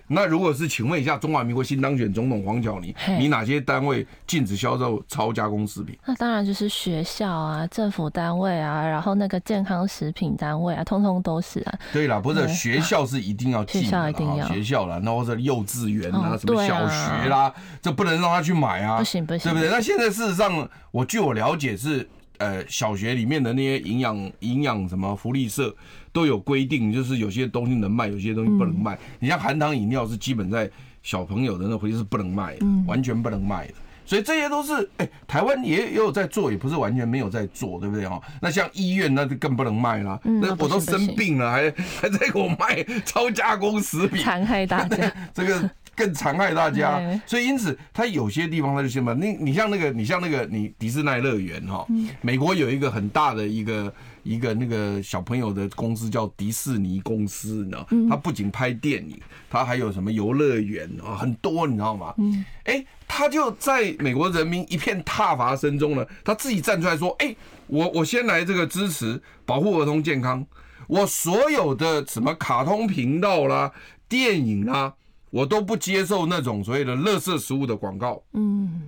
[0.06, 5.98] 那如果是，请问一下，中华民国新当选总统黄巧妮，你哪些单位禁止销售超加工食品？
[6.04, 11.78] 那当然就是学校啊、政府单位啊，然后那个健康食品单位啊，通通都是啊。
[11.94, 19.70] 对啦，不是学校是一定要禁的，学校一定要学校啦，那或者幼稚园啊，什么小学啦，这不能让他去买啊，不行不行，对不对？
[19.70, 22.06] 那现在事实上，我据我了解是。
[22.38, 25.74] 呃，小学里面的那些营养营养什么福利社
[26.18, 28.98] 都有规定，就是有些东西能卖，有些东西不能卖。
[29.20, 30.68] 你像含糖饮料是基本在
[31.00, 33.74] 小朋友的那回是不能卖的，完全不能卖的。
[34.04, 38.20] 所以这些都是哎、欸，台湾也也有在做，也不是完全没有在做，对不对哈？
[38.42, 45.12] 那像医院那就更不能卖了，那我都生病了，还还在给我卖超加工食品，残害大家。
[45.32, 45.70] 这个。
[45.98, 51.84] 更残害大家，所以因此，它有些地方它就先把你，你像那个，你像那个，你迪士尼乐园哈，
[52.20, 59.18] 美国有一个很大的一个一个那个小朋友的公司叫迪士尼公司，你知道，它不仅拍电影，
[59.50, 62.14] 他还有什么游乐园啊，很多，你知道吗？
[62.18, 67.34] 嗯，哎，他就在美国人民一片挞伐声中呢，他自己站出来说，哎，
[67.66, 70.46] 我我先来这个支持保护儿童健康，
[70.86, 73.72] 我所有的什么卡通频道啦、
[74.08, 74.94] 电影啦。
[75.30, 78.22] 我都不接受那种所谓的垃圾食物的广告。
[78.32, 78.80] 嗯，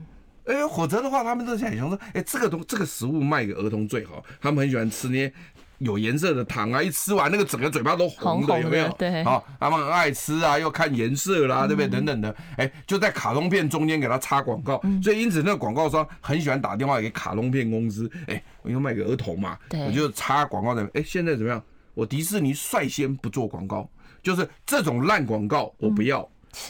[0.51, 4.25] 哎，否则的话，他们都想想说，哎，这个东这个食物卖给儿童最好。
[4.41, 5.33] 他们很喜欢吃那些
[5.79, 8.89] 有颜色的糖啊，一吃完那个整个嘴巴都红的，有没有？
[8.99, 11.89] 对，好，他们很爱吃啊，又看颜色啦，对不对？
[11.89, 14.81] 等等的，哎，就在卡通片中间给他插广告。
[15.03, 20.83] 所以因此，那个广告商很喜欢打电话给卡通片公司，哎，我要卖给儿童嘛，我就插广告在。
[20.95, 21.63] 哎，现在怎么样？
[21.95, 23.89] 我迪士尼率先不做广告。
[24.23, 26.21] 就是这种烂广告，我不要。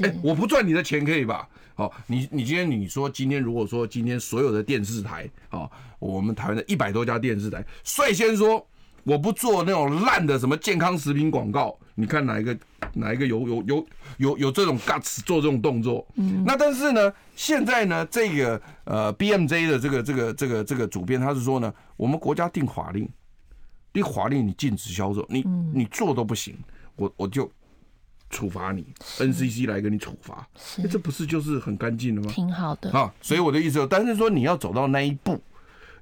[0.03, 1.49] 哎、我不赚你的钱，可以吧？
[1.81, 5.67] 好，你你今天你说今天如果说今天所有的电视台啊，
[5.99, 8.63] 我们台湾的一百多家电视台率先说
[9.03, 12.55] 我不做那种烂的什么健康食品广告，你看哪一个
[12.93, 13.87] 哪一个有有有
[14.19, 16.07] 有有这种 guts 做这种动作？
[16.17, 23.09] 嗯，那但是呢，现在呢，这个呃 BMJ 的这个这个这个这个主编他是说呢，我们国家定法令，
[23.91, 26.55] 定法令你禁止销售，你你做都不行。
[26.97, 27.51] 我我就
[28.31, 28.87] 处罚你
[29.19, 30.47] ，NCC 来给你处罚，
[30.79, 32.31] 那这不是就是很干净的吗？
[32.33, 35.43] 挺好的啊，所以我的意思，但是说你要走到那一步，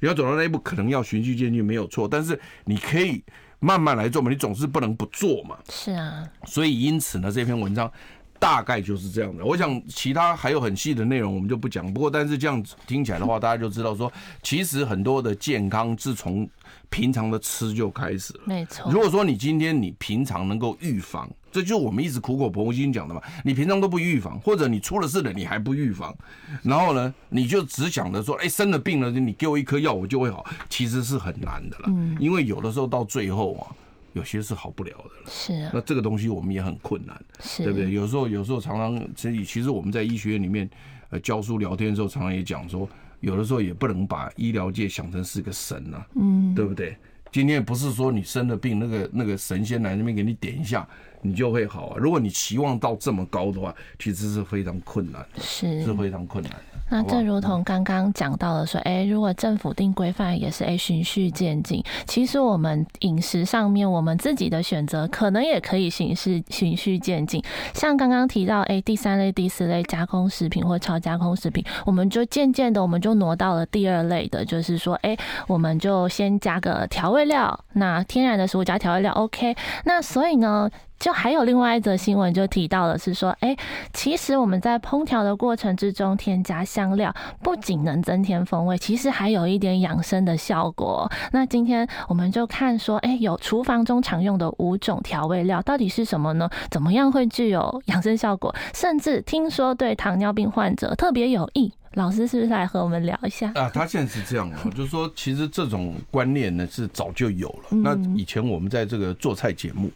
[0.00, 2.06] 你要走到那一步，可能要循序渐进，没有错。
[2.06, 3.24] 但是你可以
[3.60, 5.56] 慢慢来做嘛，你总是不能不做嘛。
[5.70, 7.90] 是啊，所以因此呢，这篇文章
[8.38, 9.42] 大概就是这样的。
[9.42, 11.90] 我想其他还有很细的内容，我们就不讲。
[11.92, 14.12] 不过，但是这样子听起来的话，大家就知道说，
[14.42, 16.46] 其实很多的健康自从
[16.90, 18.40] 平常的吃就开始了。
[18.44, 18.92] 没错。
[18.92, 21.26] 如果说你今天你平常能够预防。
[21.50, 23.20] 这就是我们一直苦口婆心讲的嘛。
[23.44, 26.16] 你平常都不预防，或者你出了事了你还不预防，
[26.62, 31.84] 然后呢，你就只想着说，哎，生了病了，你给我一颗药我就会好，其实是很难的了。
[31.88, 33.66] 嗯，因为有的时候到最后啊，
[34.12, 35.30] 有些是好不了的了。
[35.30, 35.70] 是啊。
[35.74, 37.20] 那这个东西我们也很困难，
[37.58, 37.90] 对不对？
[37.92, 40.68] 有时候有时候常常其实其实我们在医学院里面
[41.10, 42.88] 呃教书聊天的时候，常常也讲说，
[43.20, 46.96] 有的时候也不能把医疗界想成是个神啊，嗯，对不对？
[47.30, 50.88] 今天不是说你生了病，那个那个神仙来那边给你点一下。
[51.22, 51.96] 你就会好啊！
[51.98, 56.58] 如果你期望到这么高的话，其实是非常困难的，是是非常困难的。
[56.90, 61.84] 那正如同刚刚讲到的说，哎，如果政府定规范也是哎循序渐进。
[62.06, 67.42] 其实我们饮食上面，我们自己的选择可能也可以循序循序渐进。
[67.74, 75.14] 像刚刚提到，哎，第三类、第四类加工食品或超加工食品，我们就渐渐的我们就挪到了第二类的，就是说，哎，
[75.46, 77.64] 我们就先加个调味料。
[77.74, 79.54] 那天然的食物加调味料，OK。
[79.84, 83.56] 那所以呢，就还有另外一则新闻，就提到了是说，哎，
[83.92, 91.10] 其实我们在烹调的过程之中添加香料，不仅能增添风味，其实还有一点养生的效果。
[91.32, 96.50] 那今天我们就看说，哎，有厨房中常用的五种调味料到底是什么呢？
[96.70, 98.54] 怎么样会具有养生效果？
[98.74, 101.72] 甚至听说对糖尿病患者特别有益。
[101.94, 103.70] 老师是不是来和我们聊一下 啊？
[103.72, 107.64] 他现在是这样的，就是说，其实这种观念呢是早就有了。
[107.70, 109.90] 那以前我们在这个做菜节目。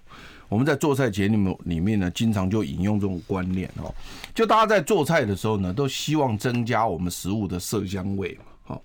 [0.53, 3.91] 我们在做菜节目里面呢，经常就引用这种观念哦，
[4.35, 8.45] 就大家在做菜的时候呢，都希望增加我们食物的色香味嘛。
[8.65, 8.83] 好，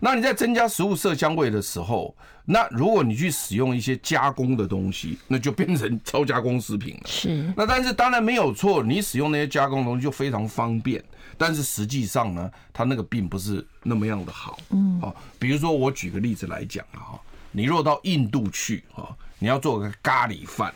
[0.00, 2.12] 那你在增加食物色香味的时候，
[2.44, 7.02] 那如果你去使用一些加工的东西，那就变成超加工食品了。
[7.06, 7.54] 是。
[7.56, 11.00] 那但是当然没有错，你使用那些加工的东西就非常方便，
[11.38, 14.58] 但是实际上呢，它那个并不是那么样的好。
[14.70, 15.00] 嗯。
[15.00, 17.20] 好，比如说我举个例子来讲啊，哈，
[17.52, 20.74] 你若到印度去啊，你要做个咖喱饭。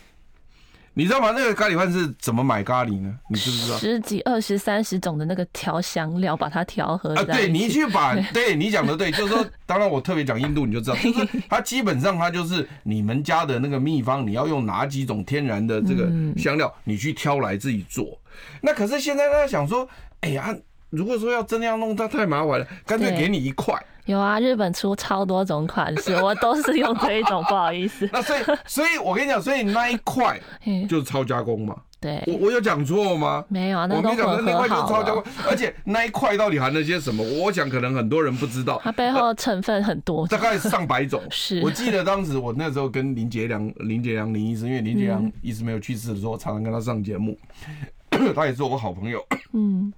[0.98, 1.30] 你知道吗？
[1.30, 3.14] 那个咖喱饭是怎么买咖喱呢？
[3.30, 3.78] 你知不知道？
[3.78, 7.22] 十几、二十、三十种的那个调香料，把它调和啊。
[7.22, 18.20] 对，你去把， 对你讲的对，就是说，当然我特别讲印度，你就知道，就是它基本上它就是你们家的那个秘方，你要用哪几种天然的这个香料，你去挑来自己做。
[18.60, 19.88] 那可是现在大家想说，
[20.22, 20.52] 哎呀，
[20.90, 23.72] 如果说要真的要弄，它太麻烦了，干脆给你一块。
[24.08, 28.08] 有啊，日本出超多种款式，我都是用这一种，不好意思。
[28.10, 30.40] 那所以，所以我跟你讲，所以那一块
[30.88, 31.76] 就是超加工嘛。
[32.00, 33.44] 对，我我有讲错吗？
[33.48, 37.22] 没有啊，那我跟你讲，那块就是超加工，了而且那一块到底含了些什么？
[37.22, 41.20] 我想可能很多人不知道，它背后成分很多， 大概上百种。
[41.28, 47.36] 是，我记得当时我那时候跟林杰良、林杰良林医师，因为林杰良一直没有去世的时候，我常常跟他上节目，
[48.34, 49.22] 他也是我好朋友。
[49.52, 49.92] 嗯，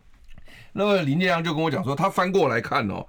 [0.72, 3.06] 那么林杰良就跟我讲说，他翻过来看哦。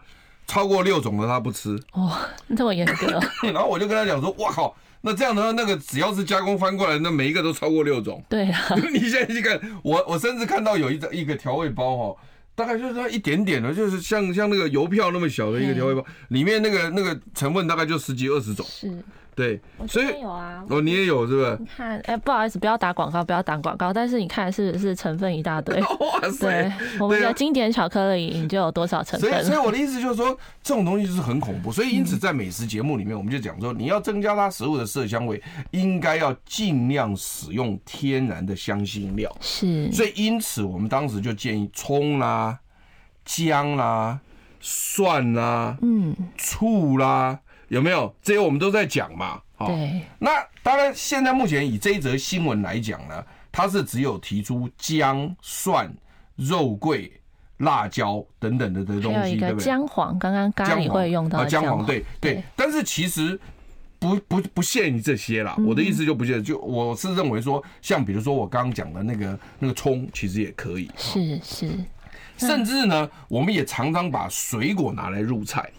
[0.48, 2.18] 超过六种的他不吃哦，
[2.56, 3.20] 这么严格。
[3.52, 8.60] 然后我就跟他讲说：“哇靠，那这样的话，那个只要是加工翻过来，那每一个都超过六种。”对啊，
[8.92, 12.22] 你现在去看，我我甚至看到有一个一个调味包哈，
[12.56, 18.66] 大概就是说一点点的，就是像像那个邮票那么小的一个调味包，里面那个那个成分大概就十几二十种。
[18.70, 19.04] 是。
[19.42, 21.58] 对，所以有啊，哦，你也有是不是？
[21.60, 23.92] 你看，哎，不好意思，不要打广告，不要打广告。
[23.92, 25.82] 但是你看，是是成分一大堆。
[25.82, 26.48] 哇塞！
[26.48, 29.32] 对，我们的经典巧克力，你就有多少成分？
[29.32, 31.72] 所以，所以我的意思就是说，这种东西就是很恐怖。
[31.72, 39.36] 所以，因此在美食节目里面，我们就讲说，你要增加它食物的色香味，应该要尽量使用天然的香辛料。
[39.42, 39.92] 是。
[39.92, 42.60] 所以，因此我们当时就建议葱啦、
[43.26, 44.20] 姜啦、
[44.60, 47.40] 蒜啦、嗯、醋啦。
[47.72, 49.42] 有没有这些我们都在讲嘛？
[49.60, 50.02] 对。
[50.20, 55.90] 那当然，现在目前以这一则新闻来讲呢，它是只有提出姜、蒜、
[56.36, 57.10] 肉桂、
[57.60, 61.72] 辣椒等等的的东西，对不对姜黄，刚刚咖喱会用到姜黄。
[61.72, 62.44] 姜黄，对对。
[62.58, 63.40] 但是其实
[64.00, 65.56] 不不不限于这些啦。
[65.66, 70.92] 我的意思就不限，就我是认为说，像比如说我刚刚讲的那个那个葱，其实也可以。
[70.98, 71.72] 是是。
[72.36, 75.72] 甚至呢，我们也常常把水果拿来入菜。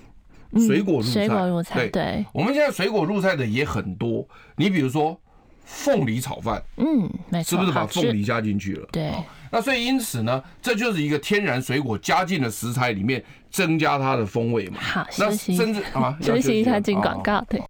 [0.61, 4.26] 水果入菜，水果入菜，对，我们现在水果入菜的也很多。
[4.57, 5.18] 你比如说
[5.64, 8.88] 凤梨炒饭，嗯，没错，是不是把凤梨加进去了？
[8.92, 9.12] 对。
[9.50, 14.78] 那所以因此呢，这就是一个天然水果加进了食材里面，增加它的风味嘛。
[14.80, 17.44] 好，那甚至啊， 休息一下进广告。
[17.50, 17.62] 对。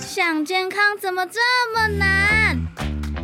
[0.00, 1.38] 想健康怎么这
[1.72, 2.58] 么难？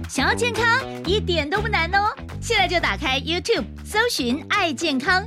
[0.08, 0.64] 想要健康
[1.04, 2.14] 一点都不难哦！
[2.40, 5.26] 现在就打开 YouTube，搜寻“爱健康”。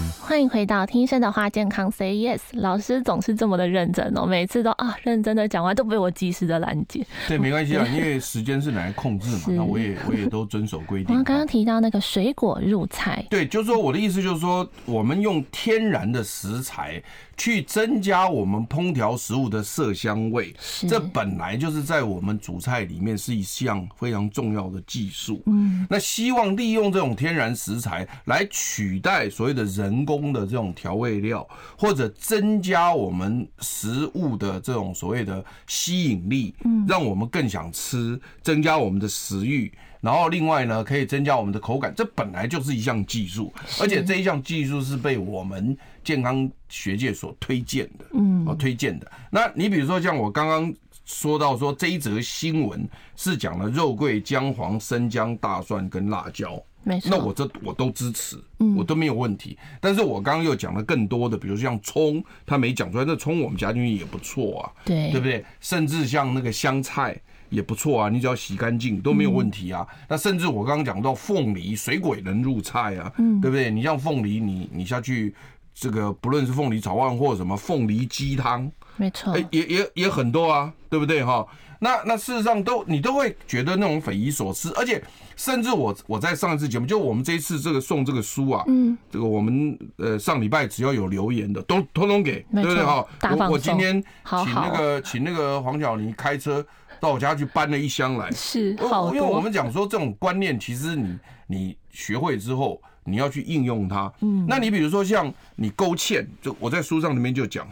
[0.31, 2.39] 欢迎回到听医生的话，健康 Say Yes。
[2.53, 7.05] 老师总是这么的认真哦，每次都啊认真的讲完，都被我及时的拦截。
[7.27, 11.07] 对，没关系啊，因为时间是拿来控制嘛，那我也我也都遵守规定。
[11.09, 17.03] 我们刚刚提到那个水果入菜，对，就是说我的意思就是说，我们用天然的食材。
[17.41, 20.55] 去增加我们烹调食物的色香味，
[20.87, 25.41] 这本来就是在我们煮菜里面是一项非常重要的技术。
[25.47, 39.73] 嗯，那希望利用这种天然食材来取代所谓的人工的这种调味料，或者增加我们食物的这种所谓的吸引力，嗯，让我们更想吃，增加我们的食欲。
[40.01, 49.09] 然后另外呢，可以增加我们的口感，这本来就是一项技术，而且这一项技术是被我们健康学界所推荐的，嗯，哦，推荐的。
[49.29, 50.73] 那你比如说像我刚刚
[51.05, 59.55] 说到说这一则新闻是讲了肉桂、姜黄、生姜、大蒜跟辣椒，没错，那我这我都支持，嗯我都没有问题。
[59.79, 65.45] 但是我刚刚又讲了更多的，比如说像葱，他没讲出来，那葱我们加进去也不错啊，对对不对？
[65.59, 67.19] 甚至像那个香菜
[67.51, 69.85] 也不错啊，你只要洗干净都没有问题啊。
[70.07, 73.69] 那甚至我刚刚讲到凤梨，水果也能入菜啊，对不对？
[73.69, 75.35] 你像凤梨，你你下去
[75.75, 78.71] 这个不论是凤梨炒饭或者什么凤梨鸡汤。
[78.97, 81.45] 没错，哎，也也也很多啊，对不对哈？
[81.83, 85.03] 那那事实上都你都会觉得那种匪夷所思，而且
[85.35, 93.03] 甚至我我在上一次节目，就我们这一次这个送这个书啊，嗯，这个我们呃上礼拜只要有留言的都通通给，对不对哈？
[93.31, 94.03] 我我今天
[94.43, 96.63] 请那个请那个黄晓妮开车
[97.01, 98.69] 到我家去搬了一箱来，是，
[99.11, 107.67] 因为我们讲说这种观念，其实你你学会之后，你要去应用它，嗯，那你比如说像你勾芡，就我在书上里面就讲。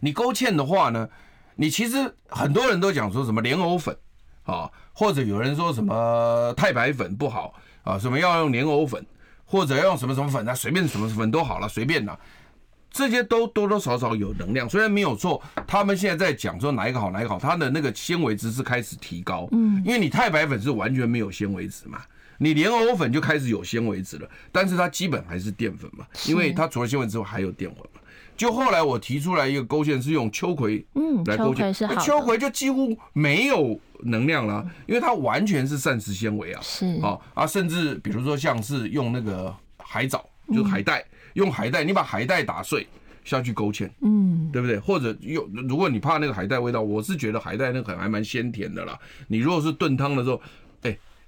[0.00, 1.08] 你勾芡的话呢，
[1.54, 3.96] 你其实很多人都讲说什么莲藕粉
[4.42, 7.54] 啊，或者有人说什么太白粉不好
[7.84, 9.06] 啊，什么要用莲藕粉，
[9.44, 12.18] 或者要用什么什么粉啊，随便什么粉都好了，随便啦，
[12.90, 15.40] 这些都多多少少有能量，虽然没有错。
[15.66, 22.00] 他们现在在讲说哪一个好哪一个好，它的那个纤维值是开始提高，嗯，因为你太白粉是完全没有纤维值嘛，
[22.38, 28.00] 你莲藕粉就开始有纤维值了，但是它基本还是淀粉嘛，因为它除了纤维之外还有淀粉嘛。
[28.36, 36.86] 就后来我提出来一个勾芡是用秋葵，嗯，来勾芡，秋葵就几乎没有能量了，因为它完全是膳食纤维啊，是。
[37.02, 41.04] 啊啊，甚至比如说像是用那个海藻，就是海带，
[41.40, 42.86] 用海带，你把海带打碎
[43.24, 44.78] 下去勾芡，嗯，对不对？
[44.78, 48.98] 或者用，如果你怕那个海带味道，我是觉得海带那个还蛮鲜甜的啦。
[49.26, 50.42] 你如果是炖汤的时候，哎。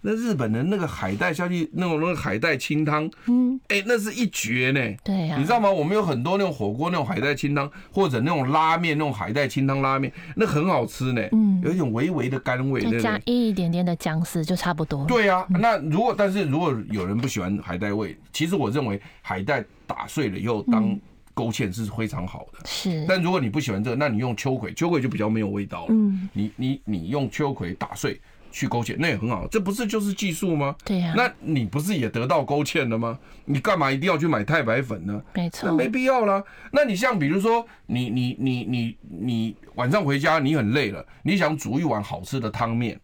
[0.05, 4.96] 那日本的那个海带下去，那种那个海带清汤，嗯，哎，那是一绝呢。
[5.05, 5.70] 对呀，你知道吗？
[5.70, 11.22] 我们有很多那种火锅那种海带清汤，或者那种拉面那种海带清汤拉面，那很好吃呢。
[11.30, 15.07] 嗯，有一种微微的甘味，再加一点点的姜丝就差不多。
[15.07, 20.98] 对呀，那如果但是如果有人不喜欢海带味，其实我认为海带打碎了以后当
[21.32, 22.59] 勾芡是非常好的。
[22.64, 25.90] 是，但如果你不喜欢这个，那你用秋葵，秋葵就比较没有味道了。
[25.90, 28.20] 嗯，你你你用秋葵打碎。
[28.53, 30.76] 去勾芡那也很好，这不是就是技术吗？
[30.84, 33.18] 对呀，那你不是也得到勾芡了吗？
[33.46, 35.20] 你干嘛一定要去买太白粉呢？
[35.34, 36.44] 没错，那没必要啦。
[36.70, 43.00] 那你像比如说，你你你你你晚上回家你很累了，你想煮一碗好吃的汤面，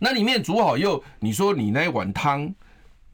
[0.00, 2.54] 那里面煮好又你说你那一碗汤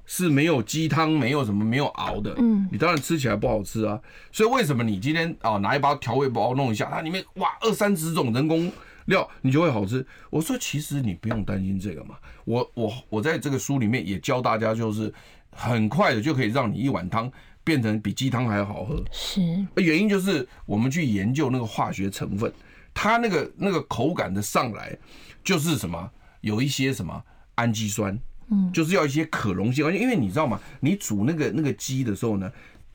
[0.06, 4.00] 是没有鸡汤，没有什么没有熬的，嗯，你当然吃起来不好吃啊。
[4.32, 8.72] 所以为什么你今天啊拿一包调味包弄一下，它里面哇二三十种人工。
[9.12, 10.04] 料你就会好吃。
[10.30, 12.16] 我说其实你不用担心这个嘛。
[12.44, 15.14] 我我我在这个书里面也教大家，就是
[15.52, 17.30] 很快的就可以让你一碗汤
[17.62, 19.00] 变成比鸡汤还要好喝。
[19.12, 19.40] 是，
[19.76, 22.52] 原因就是我们去研究那个化学成分，
[22.92, 24.98] 它那个那个口感的上来
[25.44, 26.10] 就是什么，
[26.40, 27.22] 有一些什么
[27.54, 29.86] 氨基酸，嗯，就是要一些可溶性。
[29.86, 30.58] 而且因为你知道吗？
[30.80, 32.50] 你煮那个那个鸡的时候呢，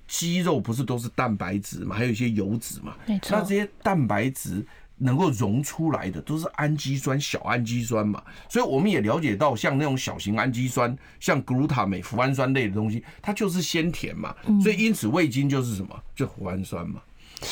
[0.08, 2.98] 鸡肉不是都是蛋白质嘛，还有一些油脂嘛。
[3.08, 4.66] 那这些蛋白质。
[5.00, 17.00] 能够溶出来的都是氨基酸，小氨基酸嘛，所以我们也了解到，像那种小型氨基酸，像谷氨镁、脯氨酸类的东西，它就是鲜甜嘛，所以因此味精就是什么，就脯氨酸嘛。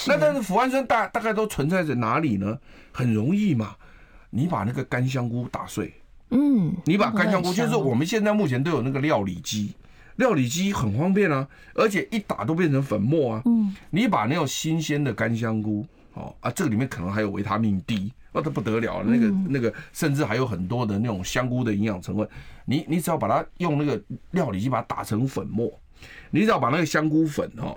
[0.07, 2.57] 那但是脯氨酸大大概都存在在哪里呢？
[2.91, 3.75] 很容易嘛，
[4.31, 5.93] 你把那个干香菇打碎，
[6.31, 9.73] 嗯，你把干香菇，就是我们现在目前都有那个料理机，
[10.15, 15.85] 料理机很方便啊，而且一打都变成粉末啊，嗯，你把那种新鲜的干香菇。
[16.15, 19.05] 哦啊，这个里面可能还有维他命 D，那都不得了了。
[19.05, 22.27] 那个那个，甚至还有很多的那种香菇的营养成分。
[22.65, 24.01] 你你只要把它用那个
[24.31, 25.71] 料理机把它打成粉末，
[26.31, 27.75] 你只要把那个香菇粉哈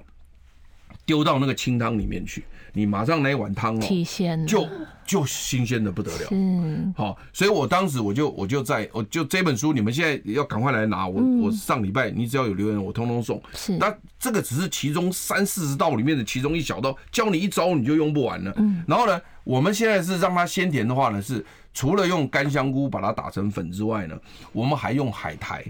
[1.04, 2.44] 丢到那个清汤里面去，
[2.78, 3.80] 你马上来一碗汤哦，
[4.46, 4.68] 就
[5.04, 6.28] 就新鲜的不得了。
[6.30, 11.08] 嗯，好，所以我当时我就我就在我就这本书，你们现在要赶快来拿。
[11.08, 13.42] 我我上礼拜你只要有留言，我通通送。
[13.52, 18.54] 是，那这个只是其中三四十道里面的其中一小道，教你一招你就用不完了。
[18.58, 24.16] 嗯，然后呢，我们现在是让它鲜甜的话呢，是除了用干香菇把它打成粉之外呢，
[24.52, 25.64] 我们还用海苔。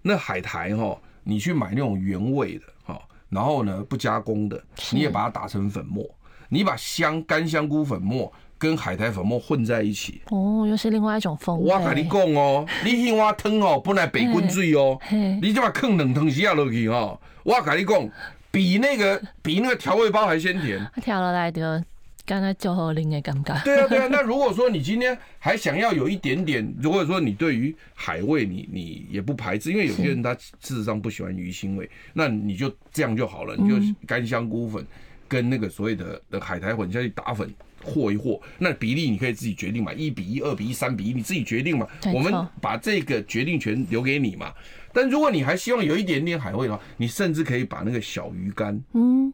[0.00, 2.98] 那海苔哈，你去买那种原味的哈。
[3.28, 4.62] 然后呢，不加工的，
[4.92, 6.04] 你也把它打成粉末，
[6.52, 11.72] 你把香干香菇粉末跟海苔粉末混在一起，哦，又是另外一种风味。
[11.72, 14.98] 我跟你讲哦，你青蛙汤哦，本来白滚水哦，
[15.40, 18.10] 你就把坑冷汤下落去哦，我跟你讲，
[18.50, 20.78] 比那个比那个调味包还鲜甜。
[21.00, 21.82] 调了来的。
[22.24, 23.52] 刚才就好灵的感觉。
[23.64, 24.06] 对啊，对啊。
[24.12, 33.74] 那如果说你今天还想要有一点点，如果说你对于海味你你也不排斥，因为有些人他事实上不喜欢鱼腥味，那你就这样就好了，你就
[34.06, 34.86] 干香菇粉
[35.32, 37.50] 跟那个所谓的的海苔粉下去打粉，
[37.82, 41.88] 和一和，那比例你可以自己决定嘛，一比一、二比一、三比一，你自己决定嘛。
[42.12, 42.30] 我们
[42.60, 44.52] 把这个决定权留给你嘛。
[44.92, 49.32] 但如果你还希望有一点点海味的话，你甚至可以把那个小鱼干，嗯，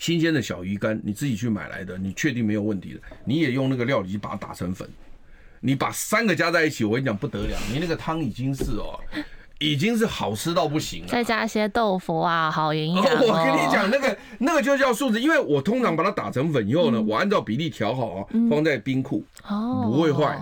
[0.00, 4.88] 新鲜的小鱼干，你自己去买来的，你确定没有问题的，你也用那个料理机把它打成粉，
[5.60, 8.98] 你把三个加在一起，我跟你讲不得了，你那个汤已经是哦。
[9.58, 13.04] 已经是好吃到不行了，再加一些豆腐啊，好营养。
[13.22, 20.38] 我跟你讲，那个那个就叫素质，因为我通常把它打成粉以后呢，我按照比例调好啊，放在冰库哦，不会坏。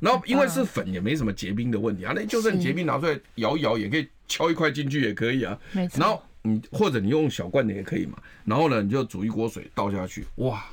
[0.00, 2.12] 然后因为是粉，也没什么结冰的问题啊。
[2.14, 5.56] 那就算结冰拿出来摇一摇，也可以敲一块进去也可以啊。
[5.70, 6.00] 没错。
[6.00, 8.18] 然后你或者你用小罐的也可以嘛。
[8.44, 10.64] 然后呢，你就煮一锅水倒下去，哇！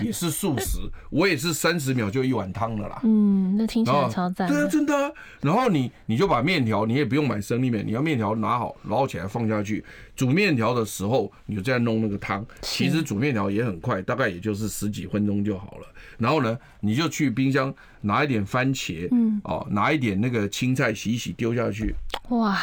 [0.00, 0.78] 也是素食，
[1.10, 3.00] 我也是三十秒就一碗汤了啦。
[3.04, 4.48] 嗯，那听起来超赞。
[4.48, 5.10] 对啊，真的啊。
[5.40, 12.44] 然后你你就把面条，你也不用买生力面，你要面条拿好，捞起来放下去煮面条的时候，你就这样弄那个汤。
[12.60, 15.86] 其实煮面条也很快，大概也就是十几分钟就好了。
[16.18, 21.94] 然后呢，你就去冰箱拿一点番茄，嗯，哦，拿一点那个青菜洗一洗丢下去。
[22.28, 22.58] 哇，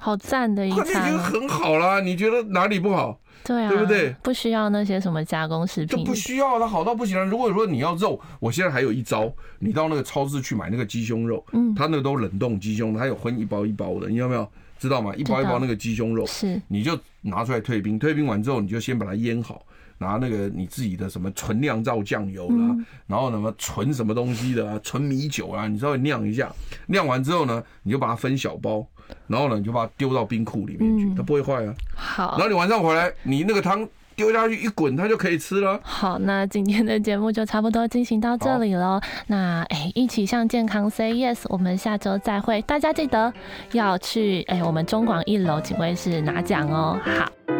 [0.00, 1.06] 好赞的一餐。
[1.06, 3.20] 已经很好啦，你觉得哪里不好？
[3.42, 4.14] 对啊，对不对？
[4.22, 7.24] 不需要那些什么加工食品，就不需要它好到不行了。
[7.24, 14.46] 如果说你要肉，我现在还有一招，你到那个超市去买那个鸡胸肉，嗯，它那个都冷冻鸡胸，它有分一包一包的，你有没有
[14.78, 15.14] 知道吗？
[15.16, 19.64] 一包一包那个鸡胸肉是，你就拿出来退冰，退冰完之后你就先把它腌好，
[19.96, 22.76] 拿那个你自己的什么纯酿造酱油啦，
[23.06, 26.52] 然后什么纯什么东西的啊，纯米酒啊，你稍微酿一下，
[26.88, 28.86] 酿完之后呢，你就把它分小包。
[29.26, 31.74] 然后呢，你就把它丢到冰库里面去，它不会坏啊。
[31.94, 33.86] 好，然后你晚上回来，你那个汤
[34.16, 35.78] 丢下去一滚，它就可以吃了。
[35.82, 39.00] 好，那今天的节目就差不多进行到这里了。
[39.26, 42.60] 那哎，一起向健康 say yes，我们下周再会。
[42.62, 43.32] 大家记得
[43.72, 46.98] 要去哎，我们中广一楼警卫室拿奖哦。
[47.04, 47.59] 好。